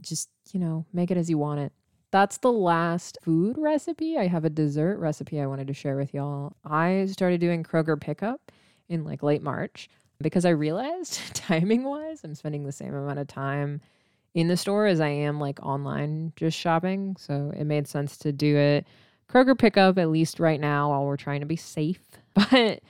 Just, 0.01 0.29
you 0.51 0.59
know, 0.59 0.85
make 0.93 1.11
it 1.11 1.17
as 1.17 1.29
you 1.29 1.37
want 1.37 1.59
it. 1.59 1.73
That's 2.11 2.37
the 2.37 2.51
last 2.51 3.17
food 3.21 3.57
recipe. 3.57 4.17
I 4.17 4.27
have 4.27 4.45
a 4.45 4.49
dessert 4.49 4.97
recipe 4.99 5.39
I 5.39 5.45
wanted 5.45 5.67
to 5.67 5.73
share 5.73 5.97
with 5.97 6.13
y'all. 6.13 6.53
I 6.65 7.05
started 7.09 7.39
doing 7.39 7.63
Kroger 7.63 7.99
pickup 7.99 8.51
in 8.89 9.03
like 9.03 9.23
late 9.23 9.43
March 9.43 9.89
because 10.21 10.45
I 10.45 10.49
realized 10.49 11.19
timing 11.35 11.83
wise, 11.83 12.21
I'm 12.23 12.35
spending 12.35 12.63
the 12.63 12.71
same 12.71 12.93
amount 12.93 13.19
of 13.19 13.27
time 13.27 13.81
in 14.33 14.47
the 14.47 14.57
store 14.57 14.85
as 14.85 14.99
I 14.99 15.09
am 15.09 15.39
like 15.39 15.59
online 15.61 16.33
just 16.35 16.57
shopping. 16.57 17.15
So 17.19 17.51
it 17.55 17.65
made 17.65 17.87
sense 17.87 18.17
to 18.19 18.31
do 18.31 18.55
it 18.57 18.87
Kroger 19.31 19.57
pickup, 19.57 19.97
at 19.97 20.09
least 20.09 20.39
right 20.39 20.59
now, 20.59 20.89
while 20.89 21.05
we're 21.05 21.17
trying 21.17 21.39
to 21.39 21.45
be 21.45 21.55
safe. 21.55 22.01
But 22.33 22.81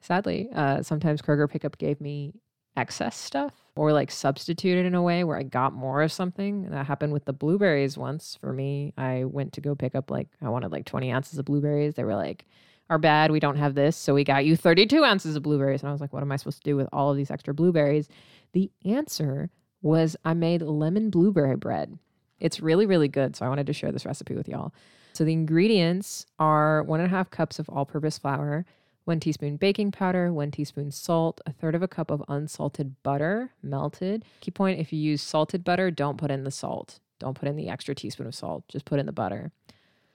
sadly, 0.00 0.48
uh, 0.54 0.82
sometimes 0.82 1.20
Kroger 1.20 1.50
pickup 1.50 1.76
gave 1.76 2.00
me 2.00 2.32
excess 2.74 3.16
stuff 3.18 3.52
or 3.76 3.92
like 3.92 4.10
substituted 4.10 4.86
in 4.86 4.94
a 4.94 5.02
way 5.02 5.24
where 5.24 5.36
I 5.36 5.42
got 5.42 5.74
more 5.74 6.00
of 6.00 6.10
something. 6.10 6.70
That 6.70 6.86
happened 6.86 7.12
with 7.12 7.26
the 7.26 7.34
blueberries 7.34 7.98
once 7.98 8.38
for 8.40 8.54
me. 8.54 8.94
I 8.96 9.24
went 9.24 9.52
to 9.54 9.60
go 9.60 9.74
pick 9.74 9.94
up 9.94 10.10
like, 10.10 10.28
I 10.40 10.48
wanted 10.48 10.72
like 10.72 10.86
20 10.86 11.12
ounces 11.12 11.38
of 11.38 11.44
blueberries. 11.44 11.96
They 11.96 12.04
were 12.04 12.14
like, 12.14 12.46
are 12.88 12.98
bad. 12.98 13.30
We 13.30 13.40
don't 13.40 13.56
have 13.56 13.74
this. 13.74 13.94
So 13.94 14.14
we 14.14 14.24
got 14.24 14.46
you 14.46 14.56
32 14.56 15.04
ounces 15.04 15.36
of 15.36 15.42
blueberries. 15.42 15.82
And 15.82 15.90
I 15.90 15.92
was 15.92 16.00
like, 16.00 16.14
what 16.14 16.22
am 16.22 16.32
I 16.32 16.36
supposed 16.36 16.64
to 16.64 16.70
do 16.70 16.76
with 16.76 16.88
all 16.92 17.10
of 17.10 17.18
these 17.18 17.30
extra 17.30 17.52
blueberries? 17.52 18.08
The 18.52 18.70
answer 18.86 19.50
was 19.82 20.16
I 20.24 20.34
made 20.34 20.62
lemon 20.62 21.10
blueberry 21.10 21.56
bread. 21.56 21.98
It's 22.40 22.60
really, 22.60 22.86
really 22.86 23.08
good. 23.08 23.36
So 23.36 23.46
I 23.46 23.48
wanted 23.48 23.66
to 23.66 23.72
share 23.72 23.92
this 23.92 24.06
recipe 24.06 24.34
with 24.34 24.48
y'all. 24.48 24.72
So 25.12 25.24
the 25.24 25.32
ingredients 25.32 26.26
are 26.38 26.82
one 26.84 27.00
and 27.00 27.06
a 27.06 27.10
half 27.10 27.30
cups 27.30 27.58
of 27.58 27.68
all 27.68 27.84
purpose 27.84 28.18
flour, 28.18 28.64
one 29.04 29.18
teaspoon 29.18 29.56
baking 29.56 29.90
powder, 29.90 30.32
one 30.32 30.50
teaspoon 30.50 30.90
salt, 30.90 31.40
a 31.46 31.52
third 31.52 31.74
of 31.74 31.82
a 31.82 31.88
cup 31.88 32.10
of 32.10 32.22
unsalted 32.28 33.02
butter, 33.02 33.50
melted. 33.62 34.24
Key 34.40 34.50
point 34.50 34.78
if 34.78 34.92
you 34.92 34.98
use 34.98 35.22
salted 35.22 35.64
butter, 35.64 35.90
don't 35.90 36.18
put 36.18 36.30
in 36.30 36.44
the 36.44 36.50
salt. 36.50 37.00
Don't 37.18 37.36
put 37.36 37.48
in 37.48 37.56
the 37.56 37.68
extra 37.68 37.94
teaspoon 37.94 38.28
of 38.28 38.34
salt, 38.34 38.64
just 38.68 38.84
put 38.84 39.00
in 39.00 39.06
the 39.06 39.12
butter. 39.12 39.50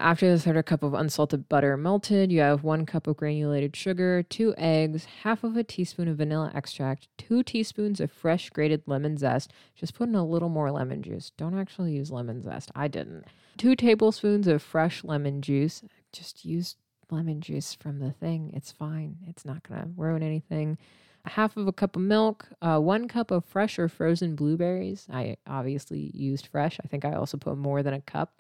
After 0.04 0.30
the 0.30 0.38
third 0.38 0.66
cup 0.66 0.84
of 0.84 0.94
unsalted 0.94 1.48
butter 1.48 1.78
melted, 1.78 2.30
you 2.30 2.42
have 2.42 2.62
one 2.62 2.86
cup 2.86 3.08
of 3.08 3.16
granulated 3.16 3.74
sugar, 3.74 4.22
two 4.22 4.54
eggs, 4.58 5.06
half 5.24 5.46
of 5.46 5.56
a 5.56 5.64
teaspoon 5.64 6.10
of 6.10 6.18
vanilla 6.18 6.52
extract, 6.54 7.08
two 7.18 7.42
teaspoons 7.42 8.02
of 8.02 8.12
fresh 8.12 8.50
grated 8.50 8.84
lemon 8.86 9.16
zest. 9.16 9.54
Just 9.76 9.94
put 9.94 10.10
in 10.10 10.16
a 10.16 10.26
little 10.26 10.50
more 10.50 10.72
lemon 10.72 11.02
juice. 11.02 11.32
Don't 11.38 11.58
actually 11.58 11.94
use 11.94 12.12
lemon 12.12 12.44
zest. 12.44 12.70
I 12.76 12.90
didn't 12.90 13.24
two 13.58 13.78
tablespoons 13.78 14.46
of 14.46 14.62
fresh 14.62 15.06
lemon 15.06 15.42
juice. 15.42 15.84
Just 16.12 16.44
use 16.44 16.76
lemon 17.10 17.40
juice 17.40 17.74
from 17.74 18.00
the 18.00 18.12
thing. 18.12 18.52
It's 18.54 18.74
fine. 18.74 19.20
It's 19.28 19.46
not 19.46 19.64
going 19.64 19.80
to 19.80 19.90
ruin 19.96 20.22
anything. 20.22 20.78
Half 21.26 21.56
of 21.56 21.66
a 21.66 21.72
cup 21.72 21.96
of 21.96 22.02
milk, 22.02 22.50
uh, 22.62 22.80
one 22.80 23.08
cup 23.08 23.32
of 23.32 23.46
fresh 23.46 23.80
or 23.80 23.88
frozen 23.88 24.36
blueberries. 24.36 25.08
I 25.10 25.38
obviously 25.48 26.12
used 26.14 26.48
fresh. 26.48 26.78
I 26.84 26.90
think 26.90 27.06
I 27.06 27.14
also 27.14 27.38
put 27.38 27.58
more 27.58 27.82
than 27.82 27.94
a 27.94 28.02
cup, 28.02 28.34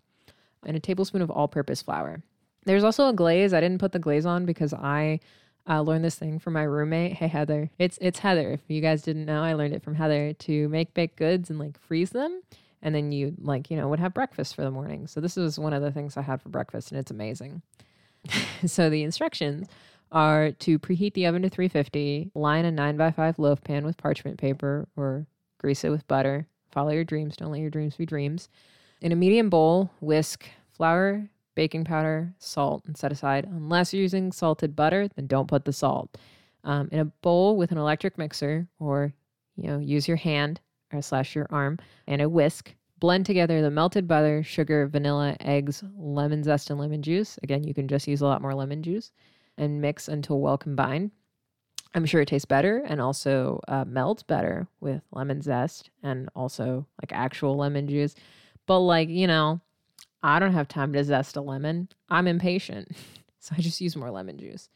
and 0.65 0.76
a 0.76 0.80
tablespoon 0.80 1.21
of 1.21 1.30
all 1.30 1.47
purpose 1.47 1.82
flour. 1.82 2.23
There's 2.65 2.84
also 2.84 3.10
a 3.10 3.13
glaze. 3.13 3.54
I 3.54 3.62
didn't 3.62 3.80
put 3.80 3.91
the 3.91 3.99
glaze 3.99 4.26
on 4.26 4.45
because 4.45 4.73
I 4.73 5.19
uh, 5.67 5.82
learned 5.82 6.06
this 6.06 6.15
thing 6.15 6.39
from 6.39 6.54
my 6.54 6.63
roommate. 6.63 7.13
Hey 7.13 7.28
Heather, 7.28 7.69
it's 7.78 7.97
it's 8.02 8.19
Heather. 8.19 8.52
If 8.52 8.62
you 8.67 8.82
guys 8.82 9.02
didn't 9.02 9.26
know, 9.26 9.41
I 9.43 9.54
learned 9.54 9.73
it 9.73 9.84
from 9.84 9.95
Heather 9.95 10.34
to 10.34 10.69
make 10.69 10.93
baked 10.93 11.17
goods 11.17 11.49
and 11.49 11.60
like 11.60 11.80
freeze 11.80 12.12
them 12.12 12.41
and 12.84 12.93
then 12.93 13.12
you 13.12 13.34
like 13.39 13.71
you 13.71 13.78
know 13.78 13.88
would 13.88 13.99
have 13.99 14.13
breakfast 14.13 14.54
for 14.54 14.62
the 14.62 14.69
morning 14.69 15.08
so 15.08 15.19
this 15.19 15.38
is 15.38 15.58
one 15.58 15.73
of 15.73 15.82
the 15.82 15.91
things 15.91 16.15
i 16.17 16.21
had 16.21 16.41
for 16.41 16.49
breakfast 16.49 16.91
and 16.91 16.99
it's 16.99 17.10
amazing 17.10 17.63
so 18.65 18.89
the 18.89 19.02
instructions 19.02 19.67
are 20.12 20.52
to 20.52 20.78
preheat 20.78 21.13
the 21.15 21.26
oven 21.26 21.41
to 21.41 21.49
350 21.49 22.30
line 22.36 22.65
a 22.65 22.71
9 22.71 22.97
by 22.97 23.10
5 23.10 23.39
loaf 23.39 23.63
pan 23.63 23.86
with 23.86 23.97
parchment 23.97 24.38
paper 24.38 24.88
or 24.95 25.26
grease 25.58 25.84
it 25.84 25.89
with 25.89 26.08
butter 26.08 26.45
follow 26.71 26.91
your 26.91 27.04
dreams 27.04 27.36
don't 27.36 27.52
let 27.52 27.62
your 27.62 27.71
dreams 27.71 27.95
be 27.95 28.06
dreams 28.06 28.49
in 29.04 29.12
a 29.12 29.16
medium 29.16 29.50
bowl 29.50 29.92
whisk 30.02 30.46
flour 30.72 31.30
baking 31.56 31.84
powder 31.84 32.34
salt 32.39 32.84
and 32.88 32.98
set 32.98 33.12
aside 33.12 33.46
unless 33.46 33.94
you're 33.94 34.02
using 34.02 34.32
salted 34.32 34.76
butter 34.76 35.08
then 35.16 35.28
don't 35.28 35.48
put 35.48 35.66
the 35.66 35.74
salt 35.74 36.18
um, 36.63 36.89
in 36.92 37.00
a 37.00 37.06
bowl 37.06 37.56
with 37.58 37.72
an 37.72 37.78
electric 37.78 38.18
mixer 38.18 38.68
or 38.80 39.13
you 39.56 39.68
know 39.68 39.78
use 39.78 40.08
your 40.08 40.18
hand 40.18 40.60
or 40.94 41.02
slash 41.02 41.36
your 41.36 41.48
arm 41.50 41.78
and 42.08 42.22
a 42.22 42.30
whisk. 42.30 42.74
Blend 43.00 43.26
together 43.26 43.62
the 43.62 43.72
melted 43.72 44.08
butter, 44.08 44.44
sugar, 44.44 44.88
vanilla, 44.88 45.36
eggs, 45.42 45.84
lemon 45.98 46.44
zest, 46.44 46.70
and 46.70 46.80
lemon 46.80 47.02
juice. 47.02 47.38
Again, 47.44 47.63
you 47.63 47.74
can 47.74 47.88
just 47.88 48.08
use 48.08 48.22
a 48.22 48.26
lot 48.26 48.42
more 48.42 48.54
lemon 48.54 48.82
juice 48.82 49.12
and 49.58 49.82
mix 49.82 50.08
until 50.08 50.39
well 50.39 50.58
combined. 50.58 51.12
I'm 51.96 52.06
sure 52.06 52.22
it 52.22 52.28
tastes 52.28 52.46
better 52.46 52.82
and 52.86 53.02
also 53.02 53.60
uh, 53.68 53.84
melts 53.86 54.24
better 54.24 54.68
with 54.80 55.02
lemon 55.12 55.42
zest 55.42 55.89
and 56.02 56.30
also 56.36 56.88
like 57.02 57.12
actual 57.12 57.56
lemon 57.56 57.88
juice. 57.88 58.16
But, 58.65 58.80
like, 58.80 59.10
you 59.10 59.28
know, 59.28 59.62
I 60.21 60.39
don't 60.39 60.54
have 60.54 60.67
time 60.67 60.93
to 60.93 61.04
zest 61.04 61.36
a 61.36 61.41
lemon. 61.41 61.89
I'm 62.10 62.28
impatient. 62.28 62.91
So 63.39 63.54
I 63.58 63.62
just 63.62 63.82
use 63.82 63.97
more 63.97 64.10
lemon 64.10 64.38
juice. 64.38 64.69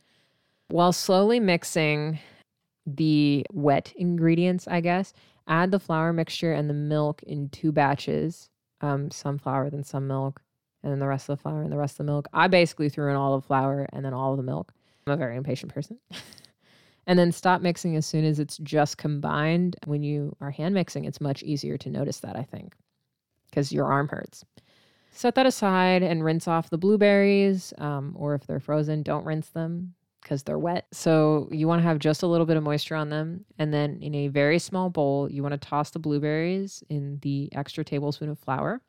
While 0.67 0.91
slowly 0.91 1.39
mixing 1.39 2.19
the 2.85 3.45
wet 3.53 3.93
ingredients, 3.95 4.67
I 4.67 4.81
guess, 4.81 5.13
Add 5.47 5.71
the 5.71 5.79
flour 5.79 6.11
mixture 6.11 6.51
and 6.51 6.69
the 6.69 6.73
milk 6.73 7.23
in 7.23 7.49
two 7.49 7.71
batches, 7.71 8.49
um, 8.81 9.09
some 9.11 9.37
flour, 9.37 9.69
then 9.69 9.83
some 9.83 10.07
milk, 10.07 10.41
and 10.83 10.91
then 10.91 10.99
the 10.99 11.07
rest 11.07 11.29
of 11.29 11.37
the 11.37 11.41
flour 11.41 11.61
and 11.61 11.71
the 11.71 11.77
rest 11.77 11.93
of 11.93 12.05
the 12.05 12.11
milk. 12.11 12.27
I 12.33 12.47
basically 12.47 12.89
threw 12.89 13.09
in 13.09 13.15
all 13.15 13.39
the 13.39 13.47
flour 13.47 13.87
and 13.93 14.03
then 14.03 14.13
all 14.13 14.31
of 14.31 14.37
the 14.37 14.43
milk. 14.43 14.73
I'm 15.05 15.13
a 15.13 15.17
very 15.17 15.37
impatient 15.37 15.73
person. 15.73 15.97
and 17.07 17.17
then 17.17 17.31
stop 17.31 17.61
mixing 17.61 17.95
as 17.95 18.05
soon 18.05 18.25
as 18.25 18.39
it's 18.39 18.57
just 18.57 18.97
combined. 18.97 19.77
When 19.85 20.03
you 20.03 20.35
are 20.41 20.51
hand 20.51 20.73
mixing, 20.73 21.05
it's 21.05 21.21
much 21.21 21.43
easier 21.43 21.77
to 21.77 21.89
notice 21.89 22.19
that, 22.19 22.35
I 22.35 22.43
think, 22.43 22.75
because 23.49 23.71
your 23.71 23.85
arm 23.85 24.07
hurts. 24.07 24.45
Set 25.11 25.33
that 25.35 25.47
aside 25.47 26.03
and 26.03 26.23
rinse 26.23 26.47
off 26.47 26.69
the 26.69 26.77
blueberries, 26.77 27.73
um, 27.79 28.13
or 28.15 28.35
if 28.35 28.45
they're 28.45 28.59
frozen, 28.59 29.01
don't 29.01 29.25
rinse 29.25 29.49
them 29.49 29.95
because 30.21 30.43
they're 30.43 30.59
wet. 30.59 30.85
So 30.91 31.47
you 31.51 31.67
want 31.67 31.79
to 31.79 31.87
have 31.87 31.99
just 31.99 32.21
a 32.21 32.27
little 32.27 32.45
bit 32.45 32.57
of 32.57 32.63
moisture 32.63 32.95
on 32.95 33.09
them. 33.09 33.45
And 33.57 33.73
then 33.73 33.97
in 34.01 34.13
a 34.13 34.27
very 34.27 34.59
small 34.59 34.89
bowl, 34.89 35.27
you 35.31 35.41
want 35.41 35.53
to 35.53 35.67
toss 35.67 35.89
the 35.89 35.99
blueberries 35.99 36.83
in 36.89 37.19
the 37.21 37.49
extra 37.53 37.83
tablespoon 37.83 38.29
of 38.29 38.37
flour. 38.37 38.81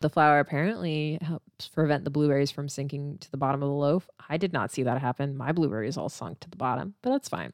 The 0.00 0.08
flour 0.08 0.38
apparently 0.38 1.18
helps 1.20 1.68
prevent 1.68 2.04
the 2.04 2.10
blueberries 2.10 2.50
from 2.50 2.70
sinking 2.70 3.18
to 3.18 3.30
the 3.30 3.36
bottom 3.36 3.62
of 3.62 3.68
the 3.68 3.74
loaf. 3.74 4.08
I 4.30 4.38
did 4.38 4.54
not 4.54 4.70
see 4.70 4.84
that 4.84 5.02
happen. 5.02 5.36
My 5.36 5.52
blueberries 5.52 5.98
all 5.98 6.08
sunk 6.08 6.40
to 6.40 6.48
the 6.48 6.56
bottom, 6.56 6.94
but 7.02 7.10
that's 7.10 7.28
fine. 7.28 7.52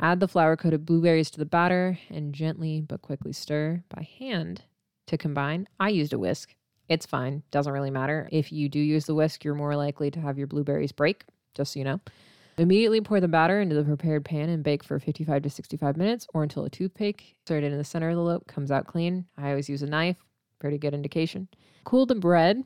Add 0.00 0.18
the 0.18 0.26
flour 0.26 0.56
coated 0.56 0.84
blueberries 0.84 1.30
to 1.30 1.38
the 1.38 1.46
batter 1.46 2.00
and 2.10 2.34
gently 2.34 2.80
but 2.80 3.02
quickly 3.02 3.32
stir 3.32 3.84
by 3.88 4.08
hand 4.18 4.62
to 5.06 5.18
combine. 5.18 5.68
I 5.80 5.88
used 5.88 6.12
a 6.12 6.18
whisk. 6.18 6.54
It's 6.88 7.06
fine, 7.06 7.42
doesn't 7.50 7.72
really 7.72 7.90
matter. 7.90 8.28
If 8.30 8.52
you 8.52 8.68
do 8.68 8.78
use 8.78 9.06
the 9.06 9.14
whisk, 9.14 9.44
you're 9.44 9.54
more 9.54 9.74
likely 9.74 10.10
to 10.12 10.20
have 10.20 10.38
your 10.38 10.46
blueberries 10.46 10.92
break 10.92 11.24
just 11.56 11.72
so 11.72 11.78
you 11.80 11.84
know. 11.84 12.00
Immediately 12.58 13.02
pour 13.02 13.20
the 13.20 13.28
batter 13.28 13.60
into 13.60 13.74
the 13.74 13.84
prepared 13.84 14.24
pan 14.24 14.48
and 14.48 14.62
bake 14.62 14.82
for 14.82 14.98
55 14.98 15.42
to 15.42 15.50
65 15.50 15.96
minutes 15.96 16.26
or 16.32 16.42
until 16.42 16.64
a 16.64 16.70
toothpick 16.70 17.36
inserted 17.42 17.72
in 17.72 17.78
the 17.78 17.84
center 17.84 18.08
of 18.08 18.16
the 18.16 18.22
loaf 18.22 18.46
comes 18.46 18.70
out 18.70 18.86
clean. 18.86 19.26
I 19.36 19.50
always 19.50 19.68
use 19.68 19.82
a 19.82 19.86
knife, 19.86 20.16
pretty 20.58 20.78
good 20.78 20.94
indication. 20.94 21.48
Cool 21.84 22.06
the 22.06 22.14
bread 22.14 22.64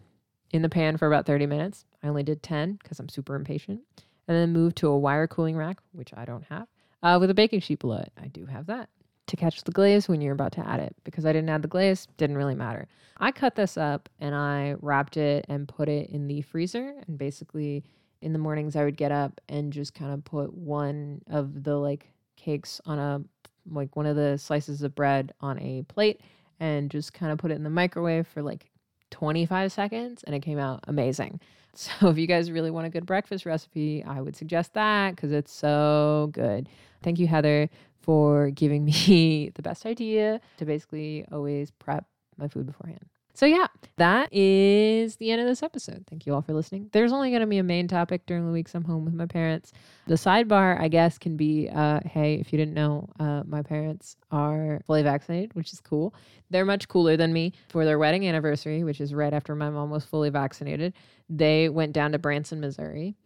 in 0.53 0.63
the 0.63 0.69
pan 0.69 0.97
for 0.97 1.07
about 1.07 1.27
30 1.27 1.47
minutes. 1.47 1.87
I 2.03 2.09
only 2.09 2.23
did 2.23 2.43
10 2.43 2.79
because 2.83 3.01
I'm 3.01 3.09
super 3.09 3.35
impatient. 3.35 3.81
And 4.29 4.37
then 4.37 4.53
move 4.53 4.77
to 4.77 4.89
a 4.89 4.99
wire 4.99 5.27
cooling 5.27 5.57
rack, 5.57 5.79
which 5.93 6.13
I 6.17 6.25
don't 6.25 6.45
have, 6.45 6.69
uh, 7.03 7.19
with 7.21 7.31
a 7.31 7.35
baking 7.35 7.61
sheet 7.61 7.81
below 7.81 7.97
it. 7.97 8.13
I 8.21 8.29
do 8.29 8.47
have 8.47 8.67
that. 8.67 8.91
To 9.31 9.37
catch 9.37 9.65
the 9.65 9.73
glaze 9.73 10.09
when 10.09 10.21
you're 10.21 10.35
about 10.35 10.53
to 10.53 10.69
add 10.69 10.81
it. 10.81 10.95
Because 11.05 11.25
I 11.25 11.33
didn't 11.33 11.49
add 11.49 11.63
the 11.63 11.69
glaze, 11.69 12.07
didn't 12.17 12.37
really 12.37 12.55
matter. 12.55 12.87
I 13.19 13.33
cut 13.33 13.55
this 13.55 13.77
up 13.77 14.09
and 14.19 14.35
I 14.35 14.77
wrapped 14.81 15.17
it 15.17 15.47
and 15.49 15.69
put 15.69 15.89
it 15.89 16.11
in 16.11 16.27
the 16.27 16.43
freezer. 16.43 16.95
And 17.07 17.19
basically, 17.19 17.85
in 18.23 18.33
the 18.33 18.39
mornings, 18.39 18.77
I 18.77 18.85
would 18.85 18.97
get 18.97 19.13
up 19.13 19.41
and 19.49 19.73
just 19.73 19.95
kind 19.95 20.13
of 20.13 20.25
put 20.25 20.53
one 20.55 21.23
of 21.29 21.65
the 21.65 21.77
like 21.77 22.11
cakes 22.37 22.81
on 22.87 22.99
a 22.99 23.23
like 23.71 23.95
one 23.95 24.07
of 24.07 24.17
the 24.17 24.39
slices 24.39 24.83
of 24.83 24.95
bread 24.95 25.33
on 25.41 25.59
a 25.59 25.83
plate 25.83 26.23
and 26.59 26.91
just 26.91 27.13
kind 27.13 27.31
of 27.31 27.39
put 27.39 27.51
it 27.51 27.55
in 27.55 27.63
the 27.63 27.71
microwave 27.71 28.27
for 28.27 28.43
like 28.43 28.71
25 29.11 29.71
seconds 29.73 30.23
and 30.25 30.35
it 30.35 30.41
came 30.41 30.59
out 30.59 30.81
amazing. 30.87 31.41
So 31.73 32.09
if 32.09 32.19
you 32.19 32.27
guys 32.27 32.51
really 32.51 32.73
want 32.73 32.89
a 32.89 32.91
good 32.91 33.07
breakfast 33.07 33.47
recipe, 33.47 34.03
I 34.03 34.21
would 34.21 34.35
suggest 34.35 34.75
that 34.75 35.15
because 35.15 35.31
it's 35.31 35.53
so 35.53 36.29
good. 36.33 36.69
Thank 37.01 37.21
you, 37.21 37.29
Heather, 37.29 37.71
for 38.03 38.51
giving 38.51 38.85
me 38.87 39.51
the 39.55 39.63
best 39.63 39.87
idea 39.87 40.41
to 40.59 40.65
basically 40.65 41.25
always 41.33 41.71
prep 41.71 42.07
my 42.37 42.49
food 42.49 42.67
beforehand. 42.67 43.07
So, 43.41 43.47
yeah, 43.47 43.69
that 43.97 44.29
is 44.35 45.17
the 45.17 45.31
end 45.31 45.41
of 45.41 45.47
this 45.47 45.63
episode. 45.63 46.05
Thank 46.11 46.27
you 46.27 46.35
all 46.35 46.43
for 46.43 46.53
listening. 46.53 46.91
There's 46.93 47.11
only 47.11 47.31
going 47.31 47.41
to 47.41 47.47
be 47.47 47.57
a 47.57 47.63
main 47.63 47.89
topic 47.89 48.27
during 48.27 48.45
the 48.45 48.53
weeks 48.53 48.75
I'm 48.75 48.85
home 48.85 49.07
with 49.07 49.15
my 49.15 49.25
parents. 49.25 49.73
The 50.07 50.17
sidebar, 50.17 50.79
I 50.79 50.89
guess, 50.89 51.17
can 51.17 51.39
be 51.39 51.71
uh, 51.73 52.01
hey, 52.05 52.35
if 52.35 52.53
you 52.53 52.59
didn't 52.59 52.75
know, 52.75 53.09
uh, 53.19 53.43
my 53.47 53.63
parents 53.63 54.17
are 54.31 54.83
fully 54.87 55.03
vaccinated, 55.03 55.55
which 55.55 55.73
is 55.73 55.81
cool. 55.81 56.13
They're 56.51 56.67
much 56.67 56.89
cooler 56.89 57.17
than 57.17 57.33
me. 57.33 57.55
For 57.71 57.87
their 57.87 57.99
wedding 57.99 58.29
anniversary, 58.29 58.85
which 58.85 59.01
is 59.01 59.15
right 59.15 59.33
after 59.33 59.55
my 59.55 59.71
mom 59.71 59.89
was 59.89 60.05
fully 60.05 60.29
vaccinated, 60.29 60.93
they 61.31 61.71
went 61.71 61.95
down 61.95 62.13
to 62.13 62.19
Branson, 62.19 62.61
Missouri. 62.61 63.17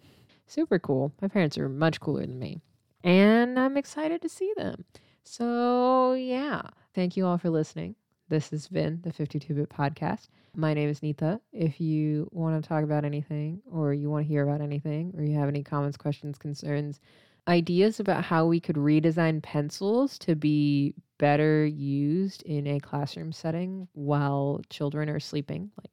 Super 0.46 0.78
cool. 0.78 1.12
My 1.22 1.28
parents 1.28 1.58
are 1.58 1.68
much 1.68 1.98
cooler 1.98 2.20
than 2.20 2.38
me. 2.38 2.60
And 3.04 3.58
I'm 3.58 3.76
excited 3.76 4.22
to 4.22 4.30
see 4.30 4.52
them. 4.56 4.86
So, 5.22 6.14
yeah, 6.14 6.62
thank 6.94 7.16
you 7.16 7.26
all 7.26 7.36
for 7.36 7.50
listening. 7.50 7.96
This 8.30 8.48
has 8.48 8.66
been 8.66 9.00
the 9.02 9.12
52 9.12 9.52
Bit 9.54 9.68
Podcast. 9.68 10.28
My 10.56 10.72
name 10.72 10.88
is 10.88 11.02
Nita. 11.02 11.38
If 11.52 11.82
you 11.82 12.28
want 12.32 12.62
to 12.62 12.66
talk 12.66 12.82
about 12.82 13.04
anything, 13.04 13.60
or 13.70 13.92
you 13.92 14.08
want 14.08 14.24
to 14.24 14.28
hear 14.28 14.42
about 14.42 14.62
anything, 14.62 15.12
or 15.16 15.22
you 15.22 15.38
have 15.38 15.48
any 15.48 15.62
comments, 15.62 15.98
questions, 15.98 16.38
concerns, 16.38 16.98
ideas 17.46 18.00
about 18.00 18.24
how 18.24 18.46
we 18.46 18.58
could 18.58 18.76
redesign 18.76 19.42
pencils 19.42 20.18
to 20.20 20.34
be 20.34 20.94
better 21.18 21.66
used 21.66 22.42
in 22.44 22.66
a 22.66 22.80
classroom 22.80 23.32
setting 23.32 23.86
while 23.92 24.62
children 24.70 25.10
are 25.10 25.20
sleeping, 25.20 25.70
like 25.76 25.92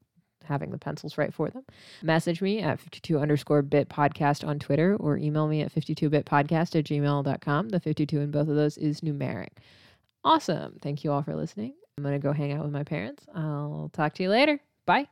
having 0.52 0.70
the 0.70 0.78
pencils 0.78 1.18
right 1.18 1.34
for 1.34 1.50
them. 1.50 1.64
Message 2.04 2.42
me 2.42 2.60
at 2.60 2.80
52 2.80 3.18
underscore 3.18 3.62
bit 3.64 3.90
podcast 3.90 4.48
on 4.48 4.60
Twitter 4.60 4.96
or 5.00 5.18
email 5.18 5.48
me 5.48 5.62
at 5.62 5.74
52bitpodcast 5.74 6.76
at 6.76 6.86
gmail.com. 6.86 7.70
The 7.70 7.80
52 7.80 8.20
in 8.20 8.32
both 8.32 8.48
of 8.48 8.56
those 8.56 8.78
is 8.78 9.02
numeric. 9.02 9.50
Awesome. 10.24 10.78
Thank 10.82 11.04
you 11.04 11.12
all 11.12 11.24
for 11.24 11.36
listening. 11.36 11.74
I'm 11.98 12.04
going 12.04 12.14
to 12.14 12.20
go 12.20 12.32
hang 12.34 12.52
out 12.52 12.64
with 12.64 12.72
my 12.72 12.84
parents. 12.84 13.26
I'll 13.34 13.90
talk 13.94 14.14
to 14.16 14.24
you 14.24 14.30
later. 14.30 14.60
Bye. 14.86 15.00